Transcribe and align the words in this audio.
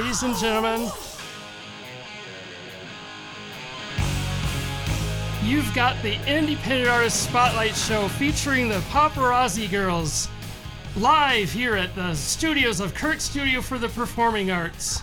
ladies 0.00 0.22
and 0.22 0.34
gentlemen, 0.36 0.90
you've 5.42 5.74
got 5.74 6.02
the 6.02 6.14
Independent 6.26 6.88
Artist 6.88 7.24
Spotlight 7.24 7.76
Show 7.76 8.08
featuring 8.08 8.70
the 8.70 8.78
Paparazzi 8.88 9.70
Girls 9.70 10.28
live 10.96 11.52
here 11.52 11.76
at 11.76 11.94
the 11.94 12.14
studios 12.14 12.80
of 12.80 12.94
Kirk 12.94 13.20
Studio 13.20 13.60
for 13.60 13.76
the 13.76 13.90
Performing 13.90 14.50
Arts. 14.50 15.02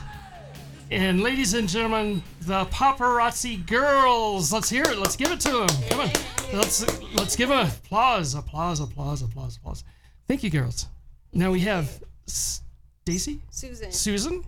And 0.90 1.22
ladies 1.22 1.54
and 1.54 1.70
gentlemen, 1.70 2.24
the 2.42 2.66
Paparazzi 2.66 3.68
Girls. 3.68 4.52
Let's 4.52 4.70
hear 4.70 4.84
it. 4.84 4.98
Let's 4.98 5.16
give 5.16 5.32
it 5.32 5.40
to 5.42 5.52
them. 5.52 5.68
Come 5.92 6.00
on. 6.00 6.10
Let's 6.54 6.84
let's 7.14 7.36
give 7.36 7.50
them 7.50 7.68
applause, 7.68 8.34
applause, 8.34 8.80
applause, 8.80 9.22
applause, 9.22 9.58
applause. 9.58 9.84
Thank 10.28 10.42
you, 10.42 10.50
girls. 10.50 10.88
Now 11.34 11.52
we 11.52 11.60
have 11.60 12.02
Stacy, 12.26 13.42
Suzan. 13.52 13.90
Suzan, 13.90 14.44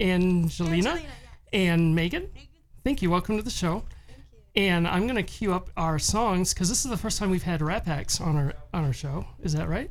Angelina, 0.00 1.00
and 1.52 1.94
Megan. 1.94 2.28
Thank 2.82 3.02
you. 3.02 3.10
Welcome 3.10 3.36
to 3.36 3.42
the 3.42 3.50
show. 3.50 3.84
And 4.56 4.86
I'm 4.86 5.06
gonna 5.06 5.22
cue 5.22 5.52
up 5.52 5.70
our 5.76 5.98
songs 5.98 6.54
because 6.54 6.68
this 6.68 6.84
is 6.84 6.90
the 6.90 6.96
first 6.96 7.18
time 7.18 7.30
we've 7.30 7.42
had 7.42 7.60
rap 7.60 7.88
acts 7.88 8.20
on 8.20 8.36
our 8.36 8.54
on 8.72 8.84
our 8.84 8.92
show. 8.92 9.26
Is 9.42 9.52
that 9.54 9.68
right? 9.68 9.90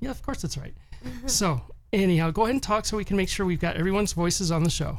Yeah, 0.00 0.10
of 0.10 0.22
course 0.22 0.42
that's 0.42 0.58
right. 0.58 0.74
so 1.26 1.60
anyhow, 1.92 2.30
go 2.30 2.42
ahead 2.42 2.54
and 2.54 2.62
talk 2.62 2.84
so 2.84 2.96
we 2.96 3.04
can 3.04 3.16
make 3.16 3.28
sure 3.28 3.46
we've 3.46 3.60
got 3.60 3.76
everyone's 3.76 4.12
voices 4.12 4.50
on 4.50 4.62
the 4.62 4.70
show. 4.70 4.98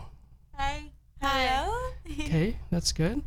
Hi. 0.53 0.91
Hi. 1.22 1.45
Hello. 1.45 1.77
Okay, 2.12 2.58
that's 2.72 2.91
good. 2.91 3.22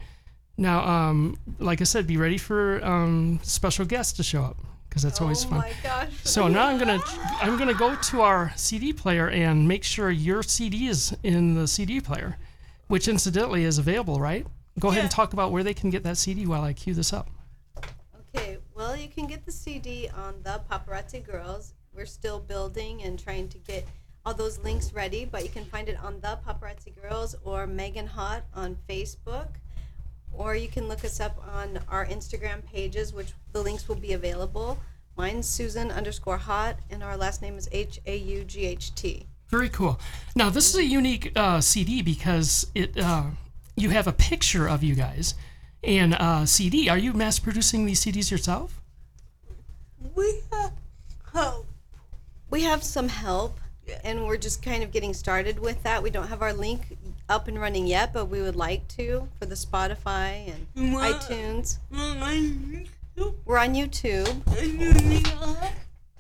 Now, 0.57 0.85
um, 0.85 1.39
like 1.61 1.81
I 1.81 1.85
said, 1.85 2.07
be 2.07 2.17
ready 2.17 2.39
for 2.39 2.85
um, 2.85 3.39
special 3.43 3.85
guests 3.85 4.15
to 4.15 4.25
show 4.25 4.43
up 4.43 4.57
because 4.89 5.03
that's 5.03 5.21
always 5.21 5.45
oh 5.45 5.49
fun. 5.49 5.59
my 5.59 5.73
gosh. 5.83 6.11
So 6.25 6.49
now 6.49 6.67
I'm 6.67 6.79
gonna 6.79 7.01
I'm 7.41 7.59
gonna 7.59 7.75
go 7.75 7.95
to 7.95 8.23
our 8.23 8.53
CD 8.57 8.93
player 8.93 9.29
and 9.29 9.67
make 9.69 9.85
sure 9.85 10.11
your 10.11 10.43
CD 10.43 10.89
is 10.89 11.17
in 11.23 11.55
the 11.55 11.69
CD 11.69 12.01
player, 12.01 12.37
which 12.89 13.09
incidentally 13.09 13.65
is 13.65 13.79
available, 13.79 14.21
right? 14.21 14.47
Go 14.79 14.89
ahead 14.89 15.03
and 15.03 15.11
talk 15.11 15.33
about 15.33 15.51
where 15.51 15.65
they 15.65 15.75
can 15.75 15.91
get 15.91 16.05
that 16.05 16.17
CD 16.17 16.47
while 16.47 16.63
I 16.63 16.73
cue 16.73 16.95
this 16.95 17.13
up. 17.13 17.29
Okay, 18.35 18.59
well, 18.75 18.97
you 18.97 19.09
can 19.09 19.27
get 19.27 19.45
the 19.45 19.53
CD 19.53 20.09
on 20.09 20.35
the 20.43 20.61
Paparazzi 20.71 21.25
Girls. 21.25 21.75
We're 21.93 22.07
still 22.07 22.39
building 22.39 23.03
and 23.03 23.19
trying 23.19 23.49
to 23.49 23.59
get 23.59 23.89
all 24.25 24.35
those 24.35 24.59
links 24.61 24.93
ready, 24.93 25.25
but 25.25 25.43
you 25.43 25.49
can 25.49 25.65
find 25.65 25.89
it 25.89 25.99
on 26.03 26.21
the 26.21 26.39
Paparazzi 26.47 26.95
Girls 27.03 27.35
or 27.45 27.67
Megan 27.67 28.07
Haught 28.07 28.45
on 28.55 28.77
Facebook. 28.89 29.49
Or 30.33 30.55
you 30.55 30.69
can 30.69 30.89
look 30.89 31.05
us 31.05 31.21
up 31.21 31.43
on 31.55 31.81
our 31.89 32.07
Instagram 32.07 32.65
pages, 32.65 33.13
which 33.13 33.33
the 33.53 33.63
links 33.63 33.89
will 33.89 33.97
be 33.97 34.13
available. 34.13 34.79
Mine's 35.17 35.49
Suzan 35.49 35.95
underscore 35.95 36.39
Haught, 36.39 36.79
and 36.91 37.03
our 37.03 37.17
last 37.17 37.43
name 37.43 37.59
is 37.59 37.69
H 37.73 38.01
A 38.07 38.17
U 38.17 38.45
G 38.45 38.65
H 38.67 38.95
T. 38.95 39.27
Very 39.49 39.69
cool. 39.69 39.99
Now 40.37 40.51
this 40.51 40.69
is 40.71 40.77
a 40.77 40.85
unique 40.85 41.33
uh, 41.35 41.61
CD 41.61 42.03
because 42.03 42.71
it 42.75 42.97
uh, 42.99 43.25
you 43.77 43.91
have 43.91 44.07
a 44.07 44.13
picture 44.13 44.69
of 44.69 44.85
you 44.85 44.95
guys 44.95 45.35
and 45.83 46.15
uh, 46.15 46.45
CD. 46.47 46.89
Are 46.89 46.99
you 46.99 47.13
mass 47.13 47.39
producing 47.39 47.87
these 47.87 48.05
CDs 48.05 48.31
yourself? 48.31 48.81
We 50.15 50.41
have 50.53 50.73
hope. 51.33 51.67
We 52.51 52.63
have 52.63 52.83
some 52.83 53.09
help, 53.09 53.59
and 54.05 54.27
we're 54.27 54.37
just 54.37 54.63
kind 54.63 54.83
of 54.83 54.91
getting 54.91 55.15
started 55.15 55.59
with 55.59 55.83
that. 55.83 56.03
We 56.03 56.11
don't 56.11 56.29
have 56.29 56.43
our 56.43 56.53
link 56.53 56.98
up 57.29 57.49
and 57.49 57.61
running 57.61 57.87
yet, 57.87 58.13
but 58.13 58.27
we 58.27 58.41
would 58.43 58.57
like 58.57 58.87
to 58.89 59.29
for 59.39 59.47
the 59.47 59.55
Spotify 59.55 60.53
and 60.75 60.95
Wow. 60.95 61.13
iTunes. 61.13 61.79
We're 63.45 63.59
on 63.59 63.75
YouTube. 63.75 64.47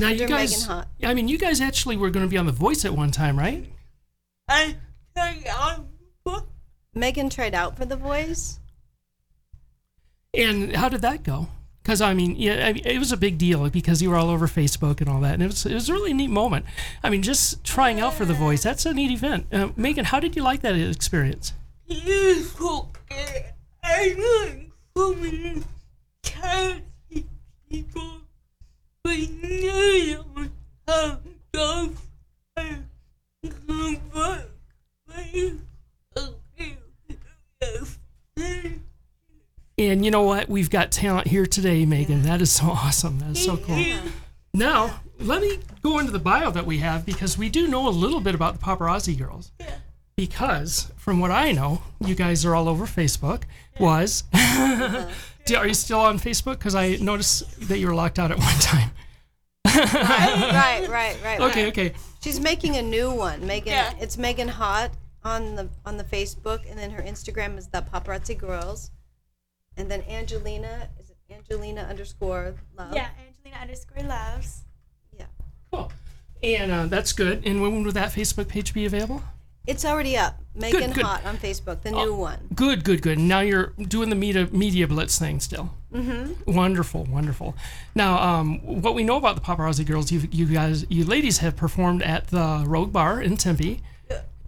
Now 0.01 0.09
you 0.09 0.25
Under 0.25 0.29
guys, 0.29 0.51
Megan 0.53 0.67
Haught. 0.69 0.89
I 1.03 1.15
mean, 1.15 1.29
you 1.29 1.39
guys 1.39 1.61
actually 1.61 1.97
were 1.97 2.11
going 2.11 2.25
to 2.27 2.31
be 2.31 2.39
on 2.39 2.47
The 2.47 2.53
Voice 2.53 2.85
at 2.85 2.93
one 2.95 3.11
time, 3.11 3.39
right? 3.39 3.67
I 4.49 4.77
take 5.17 5.47
out 5.47 5.85
Megan 6.95 7.31
tried 7.31 7.55
out 7.55 7.77
for 7.77 7.85
The 7.85 7.97
Voice. 7.97 8.59
And 10.35 10.75
how 10.77 10.89
did 10.89 11.01
that 11.03 11.23
go? 11.23 11.49
Because 11.89 12.03
I 12.03 12.13
mean, 12.13 12.37
yeah, 12.37 12.69
it 12.85 12.99
was 12.99 13.13
a 13.13 13.17
big 13.17 13.39
deal 13.39 13.67
because 13.71 14.03
you 14.03 14.11
were 14.11 14.17
all 14.17 14.29
over 14.29 14.47
Facebook 14.47 15.01
and 15.01 15.09
all 15.09 15.23
that, 15.23 15.33
and 15.33 15.43
it 15.43 15.47
was 15.47 15.65
it 15.65 15.73
was 15.73 15.89
a 15.89 15.95
really 15.95 16.13
neat 16.13 16.29
moment. 16.29 16.67
I 17.03 17.09
mean, 17.09 17.23
just 17.23 17.65
trying 17.65 17.99
out 17.99 18.13
for 18.13 18.27
The 18.27 18.35
Voice, 18.35 18.63
that's 18.63 18.85
a 18.85 18.93
neat 18.93 19.11
event. 19.11 19.47
Uh, 19.51 19.71
Megan, 19.75 20.05
how 20.05 20.21
did 20.21 20.37
you 20.37 20.43
like 20.43 20.61
that 20.61 20.77
experience? 20.77 21.55
useful. 21.87 22.93
I 23.83 24.69
so 24.95 25.15
many 25.15 25.63
talented 26.23 27.27
people, 27.71 28.21
but 29.03 29.19
none 29.43 30.51
of 30.89 31.23
them 31.55 31.97
have 32.45 32.77
can 33.43 34.01
work. 34.15 34.49
And 39.79 40.05
you 40.05 40.11
know 40.11 40.23
what? 40.23 40.49
We've 40.49 40.71
got 40.71 40.91
talent 40.91 41.29
here 41.29 41.47
today, 41.47 41.87
Megan. 41.87 42.23
That 42.23 42.41
is 42.43 42.51
so 42.51 42.67
awesome. 42.67 43.21
That 43.21 43.31
is 43.31 43.45
so 43.45 43.57
cool. 43.57 43.83
Now, 44.53 45.01
let 45.21 45.41
me 45.41 45.59
go 45.83 45.99
into 45.99 46.11
the 46.11 46.19
bio 46.19 46.51
that 46.51 46.67
we 46.67 46.79
have 46.79 47.07
because 47.07 47.39
we 47.39 47.49
do 47.49 47.69
know 47.69 47.87
a 47.89 47.91
little 47.91 48.21
bit 48.21 48.35
about 48.35 48.59
the 48.59 48.65
paparazzi 48.65 49.17
girls. 49.17 49.53
Yeah. 49.61 49.77
Because 50.17 50.91
from 50.97 51.21
what 51.21 51.31
I 51.31 51.53
know, 51.53 51.83
you 52.01 52.17
guys 52.17 52.45
are 52.45 52.55
all 52.57 52.69
over 52.69 52.87
Facebook. 52.87 53.45
Was 53.79 54.23
Do- 55.47 55.57
are 55.57 55.69
you 55.69 55.75
still 55.75 56.01
on 56.01 56.19
Facebook? 56.19 56.59
Because 56.59 56.75
I 56.75 56.97
noticed 56.97 57.69
that 57.69 57.79
you 57.79 57.87
were 57.87 57.95
locked 57.95 58.19
out 58.19 58.33
at 58.33 58.39
one 58.39 58.59
time. 58.59 58.91
right, 59.65 60.89
right, 60.89 61.17
right. 61.23 61.41
Okay, 61.41 61.65
right. 61.65 61.69
okay. 61.69 61.93
She's 62.21 62.41
making 62.41 62.77
a 62.77 62.83
new 62.83 63.13
one. 63.13 63.47
Megan, 63.47 63.73
Yeah. 63.73 63.93
it's 64.01 64.19
Megan 64.19 64.49
Haught 64.49 64.91
on 65.23 65.55
the 65.55 65.69
on 65.87 65.97
the 65.99 66.05
Facebook, 66.05 66.69
and 66.69 66.77
then 66.77 66.91
her 66.91 67.03
Instagram 67.03 67.57
is 67.57 67.69
the 67.69 67.83
Paparazzi 67.83 68.37
Girls, 68.37 68.91
and 69.79 69.91
then 69.91 70.03
Angelina 70.09 70.89
is 71.01 71.11
it 71.11 71.17
Angelina 71.31 71.83
underscore 71.83 72.55
Love. 72.77 72.95
Yeah, 72.95 73.09
Angelina 73.27 73.63
underscore 73.63 74.03
loves. 74.03 74.63
yeah. 75.17 75.27
Cool. 75.73 75.91
And 76.43 76.71
uh, 76.71 76.87
that's 76.87 77.13
good. 77.13 77.43
And 77.47 77.61
when 77.63 77.83
would 77.83 77.95
that 77.95 78.13
Facebook 78.13 78.49
page 78.49 78.73
be 78.73 78.87
available? 78.87 79.23
It's 79.67 79.85
already 79.85 80.17
up. 80.17 80.41
Megan 80.55 80.93
good. 80.93 81.05
Haught 81.05 81.27
on 81.27 81.37
Facebook, 81.37 81.83
the 81.83 81.91
new 81.91 82.15
one. 82.15 82.39
Good, 82.55 82.85
good, 82.85 83.03
good. 83.03 83.19
Now 83.19 83.41
you're 83.41 83.75
doing 83.77 84.09
the 84.09 84.17
media, 84.17 84.49
media 84.51 84.89
blitz 84.89 85.19
thing 85.19 85.41
still. 85.41 85.71
Mm-hmm. 85.93 86.55
Wonderful, 86.55 87.05
wonderful. 87.05 87.55
Now, 87.95 88.19
um, 88.19 88.61
what 88.61 88.95
we 88.95 89.05
know 89.05 89.17
about 89.17 89.35
the 89.37 89.43
paparazzi 89.43 89.87
girls, 89.87 90.11
you, 90.11 90.27
you 90.31 90.47
guys, 90.47 90.87
you 90.89 91.05
ladies 91.05 91.39
have 91.39 91.55
performed 91.55 92.03
at 92.03 92.29
the 92.29 92.65
Rogue 92.67 92.93
Bar 92.93 93.21
in 93.21 93.37
Tempe, 93.37 93.83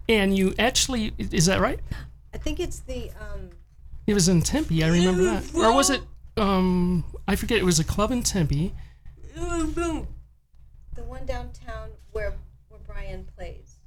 and 0.09 0.35
you 0.35 0.55
actually, 0.57 1.13
is 1.19 1.45
that 1.45 1.61
right? 1.61 1.79
I 2.33 2.37
think 2.37 2.59
it's 2.59 2.79
the 2.79 3.11
um, 3.19 3.49
It 4.11 4.13
was 4.13 4.27
in 4.27 4.41
Tempe. 4.41 4.83
I 4.83 4.89
remember 4.89 5.23
that, 5.23 5.55
or 5.55 5.73
was 5.73 5.89
it? 5.89 6.01
Um, 6.35 7.05
I 7.29 7.37
forget. 7.37 7.59
It 7.59 7.63
was 7.63 7.79
a 7.79 7.83
club 7.85 8.11
in 8.11 8.23
Tempe. 8.23 8.73
the 9.33 10.05
one 11.05 11.25
downtown 11.25 11.91
where 12.11 12.33
where 12.67 12.81
Brian 12.85 13.25
plays. 13.37 13.77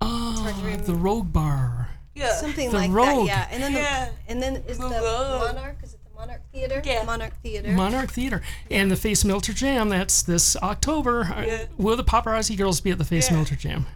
Ah, 0.00 0.54
the 0.84 0.94
Rogue 0.94 1.32
Bar. 1.32 1.88
Yeah. 2.14 2.32
Something 2.34 2.70
The 2.70 2.76
like 2.76 2.90
Rogue. 2.92 3.26
that, 3.28 3.48
yeah. 3.50 3.54
And 3.54 3.62
then 3.62 3.72
Yeah. 3.72 4.04
the, 4.10 4.30
and 4.32 4.40
then 4.42 4.56
is 4.68 4.78
the 4.78 4.88
The 4.88 4.94
Rogue. 5.00 5.54
Monarch? 5.56 5.78
Is 5.82 5.94
it 5.94 6.00
the 6.04 6.10
Monarch 6.14 6.42
Theater? 6.52 6.82
Yeah. 6.84 7.02
Monarch 7.04 7.34
Theater. 7.42 7.72
Monarch 7.72 8.10
Theater 8.12 8.42
and 8.70 8.90
the 8.92 8.96
Face 8.96 9.24
Melter 9.24 9.52
Jam. 9.52 9.88
That's 9.88 10.22
this 10.22 10.54
October. 10.56 11.24
Uh, 11.36 11.42
Yeah. 11.44 11.64
Will 11.76 11.96
the 11.96 12.04
paparazzi 12.04 12.56
girls 12.56 12.80
be 12.80 12.90
at 12.92 12.98
the 12.98 13.04
Face 13.04 13.28
Yeah. 13.28 13.36
Melter 13.36 13.56
Jam? 13.56 13.86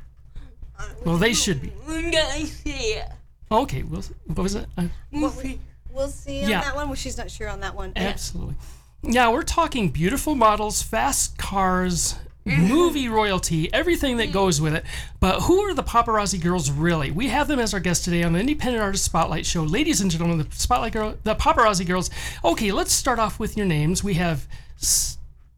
Well, 1.05 1.19
they 1.19 1.35
should 1.35 1.63
be. 1.63 1.69
When 1.87 2.13
I 2.17 2.45
see 2.45 2.71
it, 2.95 3.09
Okay. 3.51 3.83
Well, 3.83 4.03
what 4.27 4.43
was 4.43 4.55
it? 4.55 4.67
Uh, 4.77 4.85
What 5.11 5.37
we- 5.43 5.61
we'll 5.93 6.09
see 6.09 6.43
on 6.45 6.51
Yeah. 6.51 6.61
that 6.63 6.75
one. 6.75 6.89
Well, 6.89 6.97
she's 6.97 7.17
not 7.19 7.31
sure 7.31 7.49
on 7.49 7.61
that 7.61 7.75
one. 7.75 7.93
Absolutely. 7.97 8.55
Yeah, 9.03 9.29
we're 9.31 9.43
talking 9.43 9.91
beautiful 9.91 10.35
models, 10.35 10.83
fast 10.83 11.37
cars, 11.39 12.15
Mm-hmm. 12.47 12.67
movie 12.69 13.09
royalty, 13.09 13.73
everything 13.73 14.19
that 14.19 14.31
goes 14.31 14.61
with 14.61 14.75
it. 14.75 14.85
But 15.19 15.43
who 15.45 15.61
are 15.61 15.73
the 15.73 15.83
paparazzi 15.83 16.39
girls 16.39 16.71
really? 16.71 17.11
We 17.11 17.29
have 17.29 17.49
them 17.49 17.59
as 17.59 17.73
our 17.73 17.81
guest 17.81 18.05
today 18.05 18.23
on 18.23 18.35
the 18.35 18.39
Independent 18.41 18.83
Artist 18.83 19.05
Spotlight 19.05 19.47
Show. 19.47 19.63
Ladies 19.63 20.03
and 20.03 20.11
gentlemen, 20.11 20.37
the 20.39 20.47
Spotlight 20.55 20.93
Girl, 20.93 21.15
the 21.23 21.35
paparazzi 21.37 21.87
girls. 21.87 22.11
Okay, 22.45 22.71
let's 22.71 22.93
start 22.93 23.19
off 23.19 23.39
with 23.41 23.57
your 23.57 23.65
names. 23.65 24.05
We 24.05 24.15
have 24.15 24.47
S- 24.79 25.17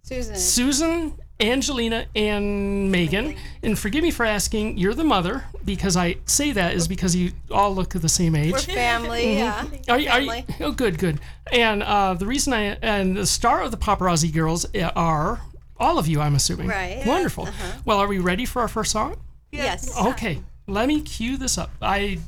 Suzan. 0.08 0.34
Suzan, 0.36 1.12
Angelina, 1.38 2.06
and 2.14 2.90
Megan. 2.90 3.36
And 3.62 3.78
forgive 3.78 4.02
me 4.02 4.10
for 4.10 4.24
asking, 4.24 4.78
you're 4.78 4.94
the 4.94 5.04
mother 5.04 5.44
because 5.64 5.96
I 5.96 6.16
say 6.24 6.52
that 6.52 6.74
is 6.74 6.88
because 6.88 7.14
you 7.14 7.32
all 7.50 7.74
look 7.74 7.90
the 7.90 8.08
same 8.08 8.34
age. 8.34 8.52
We're 8.52 8.58
family, 8.58 9.36
yeah. 9.36 9.66
Are 9.88 9.98
you, 9.98 10.08
are 10.08 10.20
you, 10.20 10.42
oh, 10.60 10.72
good, 10.72 10.98
good. 10.98 11.20
And 11.52 11.82
uh, 11.82 12.14
the 12.14 12.26
reason 12.26 12.52
I 12.52 12.78
and 12.82 13.16
the 13.16 13.26
star 13.26 13.62
of 13.62 13.70
the 13.70 13.76
paparazzi 13.76 14.32
girls 14.32 14.64
uh, 14.74 14.90
are 14.96 15.40
all 15.78 15.98
of 15.98 16.08
you, 16.08 16.20
I'm 16.20 16.34
assuming. 16.34 16.68
Right. 16.68 17.02
Wonderful. 17.06 17.48
Well, 17.84 17.98
are 17.98 18.08
we 18.08 18.18
ready 18.18 18.46
for 18.46 18.62
our 18.62 18.68
first 18.68 18.92
song? 18.92 19.16
Yes. 19.52 19.96
Okay, 19.98 20.40
let 20.66 20.88
me 20.88 21.00
cue 21.02 21.36
this 21.36 21.58
up. 21.58 21.70
I, 21.82 21.98
th- 21.98 22.20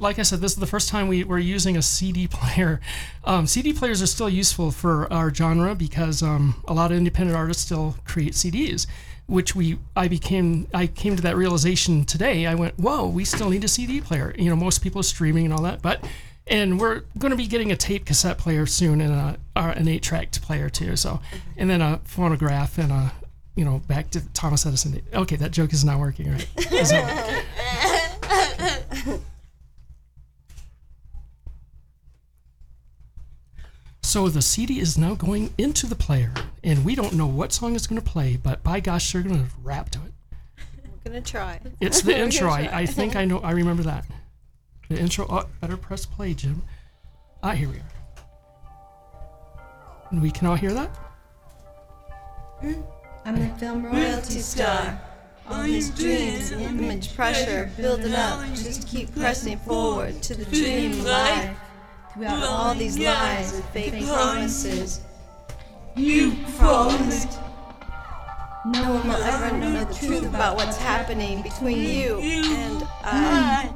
like 0.00 0.18
I 0.18 0.22
said, 0.22 0.40
this 0.40 0.52
is 0.52 0.58
the 0.58 0.66
first 0.66 0.88
time 0.88 1.08
we, 1.08 1.24
we're 1.24 1.38
using 1.38 1.76
a 1.76 1.82
CD 1.82 2.26
player. 2.28 2.80
Um, 3.24 3.46
CD 3.46 3.72
players 3.72 4.02
are 4.02 4.06
still 4.06 4.28
useful 4.28 4.70
for 4.70 5.10
our 5.12 5.32
genre 5.32 5.74
because 5.74 6.22
um, 6.22 6.62
a 6.66 6.74
lot 6.74 6.90
of 6.92 6.98
independent 6.98 7.36
artists 7.36 7.62
still 7.64 7.96
create 8.04 8.34
CDs. 8.34 8.86
which 9.26 9.54
we 9.56 9.78
I 9.96 10.08
became 10.08 10.68
I 10.74 10.86
came 10.86 11.16
to 11.16 11.22
that 11.22 11.36
realization 11.36 12.04
today. 12.04 12.46
I 12.46 12.54
went, 12.54 12.78
whoa, 12.78 13.06
we 13.06 13.24
still 13.24 13.50
need 13.50 13.64
a 13.64 13.68
CD 13.68 14.00
player. 14.00 14.34
You 14.38 14.50
know, 14.50 14.56
most 14.56 14.82
people 14.82 15.00
are 15.00 15.04
streaming 15.04 15.44
and 15.46 15.54
all 15.54 15.62
that, 15.62 15.82
but 15.82 16.04
and 16.46 16.78
we're 16.78 17.02
going 17.18 17.30
to 17.30 17.36
be 17.36 17.46
getting 17.46 17.72
a 17.72 17.76
tape 17.76 18.04
cassette 18.04 18.36
player 18.36 18.66
soon 18.66 19.00
and 19.00 19.12
a, 19.14 19.38
or 19.56 19.70
an 19.70 19.88
eight 19.88 20.02
track 20.02 20.30
player 20.32 20.68
too. 20.68 20.94
So, 20.96 21.20
and 21.56 21.70
then 21.70 21.80
a 21.80 22.00
phonograph 22.04 22.76
and 22.78 22.92
a 22.92 23.12
you 23.56 23.64
know 23.64 23.78
back 23.88 24.10
to 24.10 24.20
Thomas 24.34 24.66
Edison. 24.66 25.00
Okay, 25.14 25.36
that 25.36 25.52
joke 25.52 25.72
is 25.72 25.84
not 25.84 25.98
working, 25.98 26.30
right? 26.30 26.46
Is 26.72 26.92
it? 26.92 29.24
So 34.04 34.28
the 34.28 34.42
CD 34.42 34.80
is 34.80 34.98
now 34.98 35.14
going 35.14 35.54
into 35.56 35.86
the 35.86 35.94
player, 35.94 36.30
and 36.62 36.84
we 36.84 36.94
don't 36.94 37.14
know 37.14 37.26
what 37.26 37.54
song 37.54 37.74
it's 37.74 37.86
going 37.86 38.00
to 38.00 38.06
play, 38.06 38.36
but 38.36 38.62
by 38.62 38.78
gosh, 38.78 39.10
they're 39.10 39.22
going 39.22 39.46
to 39.46 39.50
rap 39.62 39.88
to 39.90 39.98
it. 39.98 40.12
We're 41.04 41.10
gonna 41.10 41.22
try. 41.22 41.58
It's 41.80 42.02
the 42.02 42.16
intro. 42.24 42.50
I. 42.50 42.68
I 42.70 42.86
think 42.86 43.16
I 43.16 43.24
know. 43.24 43.38
I 43.38 43.52
remember 43.52 43.82
that. 43.84 44.04
The 44.90 44.98
intro. 44.98 45.26
Oh, 45.28 45.46
better 45.60 45.78
press 45.78 46.04
play, 46.04 46.34
Jim. 46.34 46.62
Ah, 47.42 47.52
here 47.52 47.68
we 47.68 47.76
are. 47.76 47.90
And 50.10 50.20
we 50.20 50.30
can 50.30 50.48
all 50.48 50.56
hear 50.56 50.74
that. 50.74 50.90
I'm 53.24 53.38
the 53.38 53.48
film 53.58 53.86
royalty 53.86 54.40
star. 54.40 55.00
All 55.48 55.62
these 55.62 55.90
dreams, 55.90 56.52
and 56.52 56.62
image, 56.62 57.14
pressure, 57.16 57.70
building 57.78 58.14
up. 58.14 58.46
Just 58.54 58.86
keep 58.86 59.14
pressing 59.14 59.58
forward 59.58 60.22
to 60.22 60.34
the 60.34 60.44
dream 60.44 61.02
life. 61.04 61.56
Throughout 62.14 62.44
all 62.44 62.74
these 62.76 62.96
lies 62.96 63.52
and 63.54 63.64
fake 63.66 64.06
promises, 64.06 65.00
you 65.96 66.36
promised. 66.56 67.40
No 68.66 68.94
one 68.94 69.08
will 69.08 69.16
ever 69.16 69.56
know 69.56 69.84
the 69.84 69.92
truth 69.94 70.24
about 70.24 70.54
what's 70.56 70.76
happening 70.76 71.42
between 71.42 71.82
you 71.82 72.20
and 72.20 72.82
I. 73.02 73.68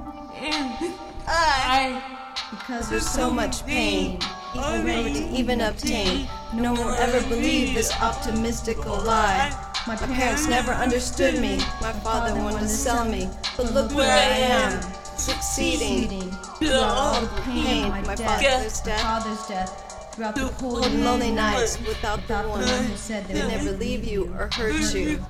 Because 2.51 2.89
there's 2.89 3.09
so 3.09 3.29
much 3.29 3.67
pain, 3.67 4.21
even 4.55 4.87
ready 4.87 5.15
to 5.15 5.29
even 5.31 5.61
obtain. 5.61 6.29
No 6.55 6.75
one 6.75 6.87
will 6.87 6.95
ever 6.95 7.21
believe 7.29 7.75
this 7.75 7.91
optimistical 7.91 9.05
lie. 9.05 9.53
My 9.89 9.97
parents 9.97 10.47
never 10.47 10.71
understood 10.71 11.41
me. 11.41 11.57
My 11.81 11.93
father 11.93 12.41
wanted 12.41 12.61
to 12.61 12.69
sell 12.69 13.05
me. 13.05 13.29
But 13.57 13.75
look 13.75 13.93
where 13.95 14.13
I 14.13 14.23
am, 14.23 14.81
succeeding. 15.19 16.31
Through 16.59 16.73
all 16.73 17.21
the 17.21 17.41
pain, 17.43 17.89
my 17.89 18.03
father's 18.03 18.81
death, 18.81 19.03
father's 19.03 19.47
death 19.47 20.13
throughout 20.19 20.35
the 20.35 20.49
cold 20.59 20.85
and 20.85 21.05
lonely 21.05 21.31
nights 21.31 21.79
without 21.79 22.17
the 22.27 22.35
without 22.35 22.43
the 22.43 22.49
one 22.49 22.85
who 22.85 22.97
said 22.97 23.27
they 23.29 23.41
would 23.41 23.51
never 23.51 23.71
leave 23.73 24.05
you 24.05 24.35
or 24.35 24.51
hurt 24.53 24.93
you. 24.93 25.25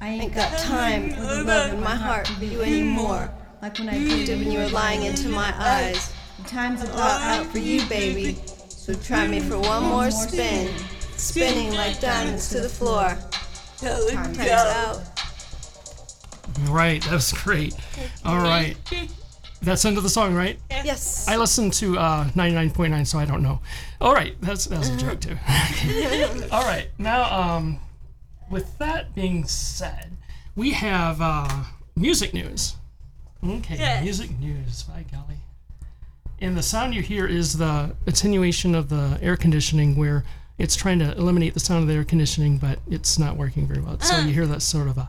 I 0.00 0.08
Ain't 0.10 0.34
got 0.34 0.56
time 0.58 1.10
for 1.10 1.20
the 1.20 1.44
love 1.44 1.74
in 1.74 1.80
my 1.80 1.94
heart 1.94 2.28
for 2.28 2.44
you 2.44 2.60
anymore. 2.62 3.32
like 3.60 3.78
when 3.78 3.88
I 3.88 3.98
Did 3.98 4.38
when 4.38 4.50
you 4.50 4.60
were 4.60 4.68
lying 4.68 5.02
into 5.02 5.28
my 5.28 5.52
eyes. 5.56 6.12
The 6.38 6.48
times 6.48 6.82
Thought 6.82 7.20
out 7.20 7.46
for 7.46 7.58
you, 7.58 7.84
baby. 7.86 8.36
So 8.68 8.94
try 8.94 9.26
me 9.26 9.40
for 9.40 9.58
one 9.58 9.84
more 9.84 10.10
spin. 10.10 10.72
Spinning 11.16 11.74
like 11.74 12.00
diamonds 12.00 12.48
to 12.50 12.60
the 12.60 12.68
floor. 12.68 13.16
Time's 13.78 14.38
out. 14.38 15.11
Right. 16.68 17.02
That 17.04 17.12
was 17.12 17.32
great. 17.32 17.74
All 18.24 18.38
right. 18.38 18.76
That's 19.62 19.82
the 19.82 19.88
end 19.88 19.96
of 19.96 20.02
the 20.02 20.10
song, 20.10 20.34
right? 20.34 20.58
Yes. 20.70 21.28
I 21.28 21.36
listened 21.36 21.72
to 21.74 21.96
uh, 21.98 22.24
99.9, 22.30 23.06
so 23.06 23.18
I 23.18 23.24
don't 23.24 23.42
know. 23.42 23.60
All 24.00 24.12
right, 24.12 24.34
that's 24.40 24.64
that 24.66 24.78
was 24.80 24.88
a 24.88 24.96
joke 24.96 25.20
too. 25.20 25.36
All 26.50 26.64
right, 26.64 26.88
now 26.98 27.22
um, 27.32 27.78
with 28.50 28.76
that 28.78 29.14
being 29.14 29.44
said, 29.46 30.16
we 30.56 30.72
have 30.72 31.20
uh, 31.20 31.62
music 31.94 32.34
news. 32.34 32.74
Okay, 33.46 33.76
Yes. 33.78 34.02
music 34.02 34.36
news. 34.40 34.82
By 34.82 35.04
golly, 35.12 35.36
and 36.40 36.56
the 36.56 36.62
sound 36.62 36.92
you 36.92 37.02
hear 37.02 37.24
is 37.28 37.52
the 37.58 37.94
attenuation 38.08 38.74
of 38.74 38.88
the 38.88 39.16
air 39.22 39.36
conditioning, 39.36 39.94
where 39.94 40.24
it's 40.62 40.76
trying 40.76 41.00
to 41.00 41.10
eliminate 41.18 41.54
the 41.54 41.60
sound 41.60 41.82
of 41.82 41.88
the 41.88 41.94
air 41.94 42.04
conditioning, 42.04 42.56
but 42.56 42.78
it's 42.88 43.18
not 43.18 43.36
working 43.36 43.66
very 43.66 43.80
well. 43.80 43.98
So 43.98 44.14
ah. 44.14 44.24
you 44.24 44.32
hear 44.32 44.46
that 44.46 44.62
sort 44.62 44.86
of 44.86 44.96
a 44.96 45.08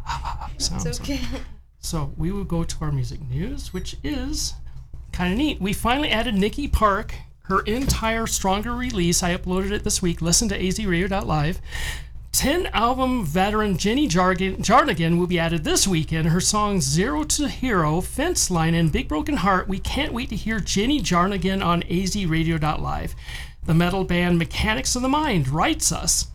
sound. 0.58 0.88
It's 0.88 1.00
okay. 1.00 1.22
So 1.80 2.12
we 2.18 2.32
will 2.32 2.44
go 2.44 2.64
to 2.64 2.76
our 2.82 2.92
music 2.92 3.22
news, 3.30 3.72
which 3.72 3.96
is 4.04 4.56
kind 5.12 5.32
of 5.32 5.38
neat. 5.38 5.62
We 5.62 5.72
finally 5.72 6.10
added 6.10 6.34
Nikki 6.34 6.68
Park, 6.68 7.14
her 7.44 7.60
entire 7.62 8.26
Stronger 8.26 8.74
release. 8.74 9.22
I 9.22 9.38
uploaded 9.38 9.72
it 9.72 9.84
this 9.84 10.02
week. 10.02 10.24
Listen 10.24 10.50
to 10.50 10.60
azradio.live. 10.60 11.62
10 12.32 12.66
album 12.74 13.24
veteran 13.24 13.78
Jenny 13.78 14.08
Jarnigan 14.08 15.20
will 15.20 15.28
be 15.28 15.38
added 15.38 15.64
this 15.64 15.88
weekend. 15.88 16.30
Her 16.30 16.40
songs 16.40 16.84
Zero 16.84 17.24
to 17.26 17.48
Hero, 17.48 18.02
Fence 18.02 18.50
Line, 18.50 18.74
and 18.74 18.92
Big 18.92 19.08
Broken 19.08 19.38
Heart. 19.38 19.68
We 19.68 19.78
can't 19.78 20.14
wait 20.14 20.30
to 20.30 20.36
hear 20.36 20.60
Jenny 20.60 21.00
Jarnigan 21.00 21.64
on 21.64 21.84
azradio.live. 21.84 23.14
The 23.66 23.74
metal 23.74 24.04
band 24.04 24.40
Mechanics 24.40 24.96
of 24.96 25.02
the 25.02 25.08
Mind 25.08 25.48
writes 25.48 25.92
us. 25.92 26.28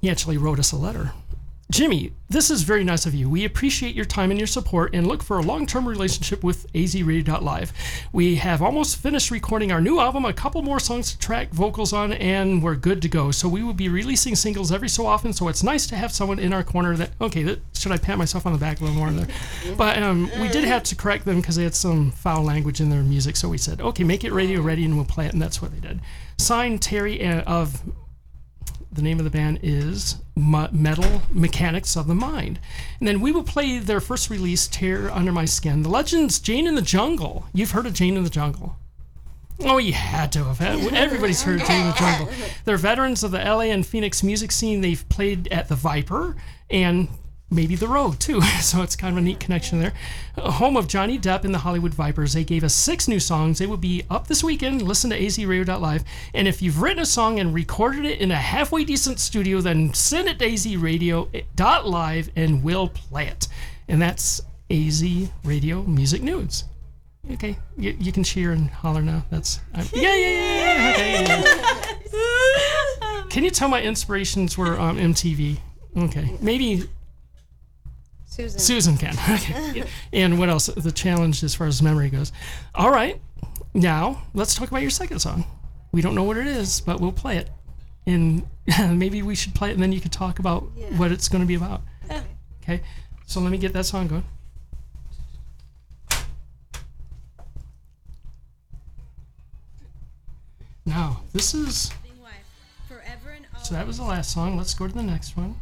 He 0.00 0.10
actually 0.10 0.36
wrote 0.36 0.58
us 0.58 0.72
a 0.72 0.76
letter. 0.76 1.12
Jimmy, 1.68 2.12
this 2.28 2.48
is 2.48 2.62
very 2.62 2.84
nice 2.84 3.06
of 3.06 3.14
you. 3.14 3.28
We 3.28 3.44
appreciate 3.44 3.96
your 3.96 4.04
time 4.04 4.30
and 4.30 4.38
your 4.38 4.46
support 4.46 4.94
and 4.94 5.04
look 5.04 5.20
for 5.20 5.38
a 5.38 5.42
long 5.42 5.66
term 5.66 5.86
relationship 5.86 6.44
with 6.44 6.72
azradio.live. 6.74 7.72
We 8.12 8.36
have 8.36 8.62
almost 8.62 8.98
finished 8.98 9.32
recording 9.32 9.72
our 9.72 9.80
new 9.80 9.98
album, 9.98 10.24
a 10.24 10.32
couple 10.32 10.62
more 10.62 10.78
songs 10.78 11.10
to 11.10 11.18
track 11.18 11.50
vocals 11.50 11.92
on, 11.92 12.12
and 12.12 12.62
we're 12.62 12.76
good 12.76 13.02
to 13.02 13.08
go. 13.08 13.32
So 13.32 13.48
we 13.48 13.64
will 13.64 13.72
be 13.72 13.88
releasing 13.88 14.36
singles 14.36 14.70
every 14.70 14.88
so 14.88 15.06
often, 15.06 15.32
so 15.32 15.48
it's 15.48 15.64
nice 15.64 15.88
to 15.88 15.96
have 15.96 16.12
someone 16.12 16.38
in 16.38 16.52
our 16.52 16.62
corner 16.62 16.96
that, 16.96 17.10
okay, 17.20 17.42
that, 17.42 17.58
should 17.74 17.90
I 17.90 17.96
pat 17.96 18.16
myself 18.16 18.46
on 18.46 18.52
the 18.52 18.58
back 18.60 18.80
a 18.80 18.84
little 18.84 18.96
more 18.96 19.10
there? 19.10 19.26
But 19.76 20.00
um, 20.00 20.30
we 20.40 20.48
did 20.48 20.64
have 20.64 20.84
to 20.84 20.94
correct 20.94 21.24
them 21.24 21.40
because 21.40 21.56
they 21.56 21.64
had 21.64 21.74
some 21.74 22.12
foul 22.12 22.44
language 22.44 22.80
in 22.80 22.90
their 22.90 23.02
music, 23.02 23.34
so 23.34 23.48
we 23.48 23.58
said, 23.58 23.80
okay, 23.80 24.04
make 24.04 24.22
it 24.22 24.32
radio 24.32 24.60
ready 24.60 24.84
and 24.84 24.94
we'll 24.94 25.04
play 25.04 25.26
it, 25.26 25.32
and 25.32 25.42
that's 25.42 25.60
what 25.60 25.72
they 25.72 25.80
did. 25.80 26.00
Signed 26.38 26.80
Terry 26.80 27.26
uh, 27.26 27.42
of 27.42 27.82
the 28.96 29.02
name 29.02 29.18
of 29.18 29.24
the 29.24 29.30
band 29.30 29.60
is 29.62 30.16
Metal 30.34 31.22
Mechanics 31.30 31.96
of 31.96 32.06
the 32.06 32.14
Mind. 32.14 32.58
And 32.98 33.06
then 33.06 33.20
we 33.20 33.30
will 33.30 33.44
play 33.44 33.78
their 33.78 34.00
first 34.00 34.30
release, 34.30 34.66
Tear 34.66 35.10
Under 35.10 35.32
My 35.32 35.44
Skin. 35.44 35.82
The 35.82 35.88
Legends, 35.88 36.38
Jane 36.38 36.66
in 36.66 36.74
the 36.74 36.82
Jungle. 36.82 37.46
You've 37.52 37.70
heard 37.70 37.86
of 37.86 37.92
Jane 37.92 38.16
in 38.16 38.24
the 38.24 38.30
Jungle. 38.30 38.76
Oh, 39.60 39.78
you 39.78 39.92
had 39.92 40.32
to 40.32 40.44
have. 40.44 40.60
Everybody's 40.92 41.42
heard 41.42 41.60
of 41.60 41.66
Jane 41.66 41.82
in 41.82 41.86
the 41.88 41.94
Jungle. 41.94 42.28
They're 42.64 42.76
veterans 42.76 43.22
of 43.22 43.30
the 43.30 43.38
LA 43.38 43.62
and 43.62 43.86
Phoenix 43.86 44.22
music 44.22 44.50
scene. 44.50 44.80
They've 44.80 45.08
played 45.08 45.48
at 45.48 45.68
the 45.68 45.76
Viper 45.76 46.36
and 46.70 47.08
maybe 47.50 47.76
the 47.76 47.88
Road 47.88 48.20
too. 48.20 48.40
So 48.60 48.82
it's 48.82 48.96
kind 48.96 49.12
of 49.12 49.18
a 49.18 49.24
neat 49.24 49.38
connection 49.38 49.78
there. 49.80 49.92
Uh, 50.36 50.50
home 50.50 50.76
of 50.76 50.88
Johnny 50.88 51.18
Depp 51.18 51.44
and 51.44 51.54
the 51.54 51.58
Hollywood 51.58 51.94
Vipers. 51.94 52.32
They 52.32 52.42
gave 52.42 52.64
us 52.64 52.74
six 52.74 53.06
new 53.06 53.20
songs. 53.20 53.58
They 53.58 53.66
will 53.66 53.76
be 53.76 54.02
up 54.10 54.26
this 54.26 54.42
weekend. 54.42 54.82
Listen 54.82 55.10
to 55.10 55.20
azradio.live. 55.20 56.04
And 56.34 56.48
if 56.48 56.60
you've 56.60 56.82
written 56.82 57.00
a 57.00 57.06
song 57.06 57.38
and 57.38 57.54
recorded 57.54 58.04
it 58.04 58.20
in 58.20 58.32
a 58.32 58.36
halfway 58.36 58.84
decent 58.84 59.20
studio, 59.20 59.60
then 59.60 59.94
send 59.94 60.28
it 60.28 60.38
to 60.40 60.46
azradio.live 60.46 62.30
and 62.34 62.64
we'll 62.64 62.88
play 62.88 63.28
it. 63.28 63.46
And 63.88 64.02
that's 64.02 64.42
AZ 64.70 65.04
Radio 65.44 65.82
Music 65.82 66.22
News. 66.22 66.64
Okay, 67.32 67.58
you, 67.76 67.96
you 67.98 68.12
can 68.12 68.22
cheer 68.22 68.52
and 68.52 68.70
holler 68.70 69.02
now. 69.02 69.24
That's 69.30 69.60
I'm, 69.74 69.86
yeah, 69.92 70.14
yeah, 70.14 70.30
yeah, 70.30 70.80
yeah. 70.80 70.92
Okay, 70.92 71.24
yeah. 72.12 73.22
Can 73.30 73.44
you 73.44 73.50
tell 73.50 73.68
my 73.68 73.82
inspirations 73.82 74.56
were 74.56 74.78
on 74.78 74.96
MTV? 74.96 75.58
Okay, 75.96 76.36
maybe 76.40 76.84
Suzan. 78.30 78.96
Suzan 78.96 78.98
can. 79.00 79.14
Okay. 79.36 79.84
and 80.12 80.38
what 80.38 80.48
else? 80.48 80.66
The 80.66 80.92
challenge 80.92 81.42
as 81.42 81.54
far 81.54 81.66
as 81.66 81.82
memory 81.82 82.10
goes. 82.10 82.32
All 82.74 82.90
right. 82.90 83.20
Now 83.74 84.22
let's 84.34 84.54
talk 84.54 84.68
about 84.68 84.82
your 84.82 84.90
second 84.90 85.20
song. 85.20 85.44
We 85.92 86.02
don't 86.02 86.14
know 86.14 86.24
what 86.24 86.36
it 86.36 86.46
is, 86.46 86.80
but 86.80 87.00
we'll 87.00 87.12
play 87.12 87.38
it. 87.38 87.50
And 88.06 88.46
maybe 88.98 89.22
we 89.22 89.34
should 89.34 89.54
play 89.54 89.70
it, 89.70 89.74
and 89.74 89.82
then 89.82 89.92
you 89.92 90.00
could 90.00 90.12
talk 90.12 90.38
about 90.38 90.68
Yeah. 90.76 90.86
what 90.98 91.12
it's 91.12 91.28
going 91.28 91.42
to 91.42 91.46
be 91.46 91.54
about. 91.54 91.82
Okay. 92.04 92.22
Okay. 92.62 92.82
So 93.26 93.40
let 93.40 93.50
me 93.50 93.58
get 93.58 93.72
that 93.72 93.84
song 93.86 94.06
going. 94.08 94.24
Now 100.84 101.22
this 101.32 101.54
is 101.54 101.90
so 103.62 103.74
that 103.74 103.84
was 103.84 103.96
the 103.98 104.04
last 104.04 104.30
song. 104.32 104.56
Let's 104.56 104.74
go 104.74 104.86
to 104.86 104.94
the 104.94 105.02
next 105.02 105.36
one. 105.36 105.56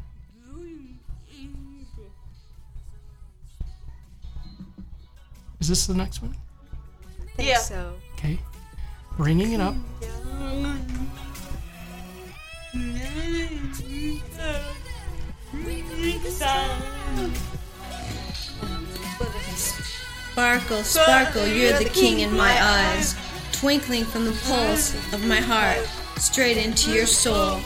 Is 5.64 5.68
this 5.68 5.86
the 5.86 5.94
next 5.94 6.20
one? 6.20 6.36
think 7.36 7.48
Yeah. 7.48 7.56
so. 7.56 7.94
Okay. 8.18 8.38
Bringing 9.16 9.52
it 9.52 9.62
up. 9.62 9.74
Sparkle, 19.56 20.82
sparkle, 20.82 21.46
you're 21.46 21.78
the 21.78 21.86
king 21.86 22.20
in 22.20 22.36
my 22.36 22.62
eyes. 22.62 23.14
Twinkling 23.52 24.04
from 24.04 24.26
the 24.26 24.36
pulse 24.46 24.92
of 25.14 25.24
my 25.26 25.40
heart, 25.40 25.78
straight 26.18 26.58
into 26.58 26.92
your 26.92 27.06
soul. 27.06 27.58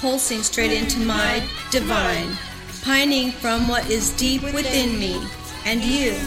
Pulsing 0.00 0.42
straight 0.42 0.72
into 0.72 0.98
my 0.98 1.46
divine. 1.70 2.36
pining 2.82 3.30
from 3.30 3.68
what 3.68 3.88
is 3.88 4.10
deep 4.16 4.42
within 4.42 4.98
me. 4.98 5.22
And 5.64 5.80
you, 5.84 6.18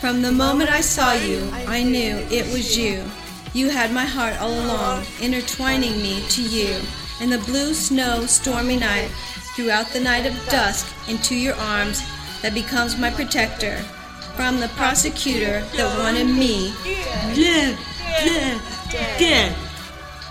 from 0.00 0.22
the 0.22 0.32
moment 0.32 0.70
I 0.70 0.80
saw 0.80 1.12
you, 1.12 1.48
I 1.66 1.82
knew 1.82 2.16
it 2.30 2.46
was 2.52 2.76
you. 2.76 3.02
You 3.52 3.68
had 3.70 3.92
my 3.92 4.04
heart 4.04 4.40
all 4.40 4.52
along, 4.52 5.04
intertwining 5.20 6.00
me 6.02 6.22
to 6.28 6.42
you. 6.42 6.76
In 7.20 7.30
the 7.30 7.38
blue 7.38 7.74
snow, 7.74 8.26
stormy 8.26 8.76
night, 8.76 9.08
throughout 9.56 9.88
the 9.88 10.00
night 10.00 10.26
of 10.26 10.34
dusk, 10.48 10.86
into 11.08 11.34
your 11.34 11.54
arms 11.56 12.02
that 12.42 12.54
becomes 12.54 12.96
my 12.98 13.10
protector. 13.10 13.76
From 14.36 14.60
the 14.60 14.68
prosecutor 14.76 15.60
that 15.76 15.98
wanted 15.98 16.26
me, 16.26 16.72
Dead, 17.34 17.76
dead, 18.24 18.60
dead. 19.18 19.56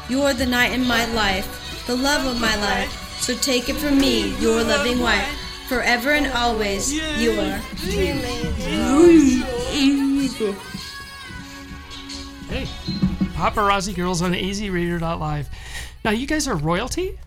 you're 0.08 0.34
the 0.34 0.46
night 0.46 0.72
in 0.72 0.88
my 0.88 1.06
life, 1.14 1.84
the 1.88 1.96
love 1.96 2.26
of 2.26 2.40
my 2.40 2.56
life. 2.62 2.90
So 3.20 3.36
take 3.36 3.68
it 3.68 3.76
from 3.76 3.98
me, 3.98 4.34
your 4.40 4.64
loving 4.64 5.00
wife. 5.02 5.28
Forever 5.68 6.12
and 6.12 6.28
always, 6.28 6.94
your. 9.78 10.54
Hey, 12.50 12.66
Paparazzi 13.36 13.96
Girls 13.96 14.22
on 14.22 14.34
AZRadio.live. 14.34 15.50
Now, 16.04 16.12
you 16.12 16.26
guys 16.26 16.48
are 16.48 16.56
royalty? 16.56 17.20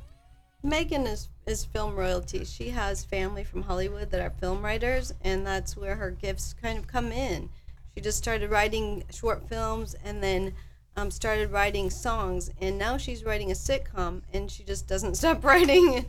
Megan 0.63 1.07
is 1.07 1.29
is 1.47 1.65
film 1.65 1.97
royalty. 1.97 2.45
She 2.45 2.69
has 2.71 3.05
family 3.05 3.45
from 3.45 3.63
Hollywood 3.63 4.11
that 4.11 4.21
are 4.21 4.31
film 4.31 4.63
writers, 4.63 5.13
and 5.23 5.47
that's 5.47 5.77
where 5.77 5.97
her 5.97 6.11
gifts 6.11 6.55
kind 6.61 6.79
of 6.79 6.87
come 6.87 7.13
in. 7.13 7.49
She 7.95 8.01
just 8.01 8.19
started 8.19 8.51
writing 8.51 9.05
short 9.11 9.49
films, 9.49 9.95
and 10.05 10.23
then 10.23 10.53
um, 10.97 11.11
started 11.11 11.51
writing 11.51 11.89
songs, 11.89 12.51
and 12.61 12.79
now 12.79 12.97
she's 12.97 13.25
writing 13.25 13.51
a 13.51 13.55
sitcom, 13.55 14.23
and 14.33 14.51
she 14.51 14.65
just 14.65 14.87
doesn't 14.87 15.15
stop 15.17 15.45
writing. 15.45 16.05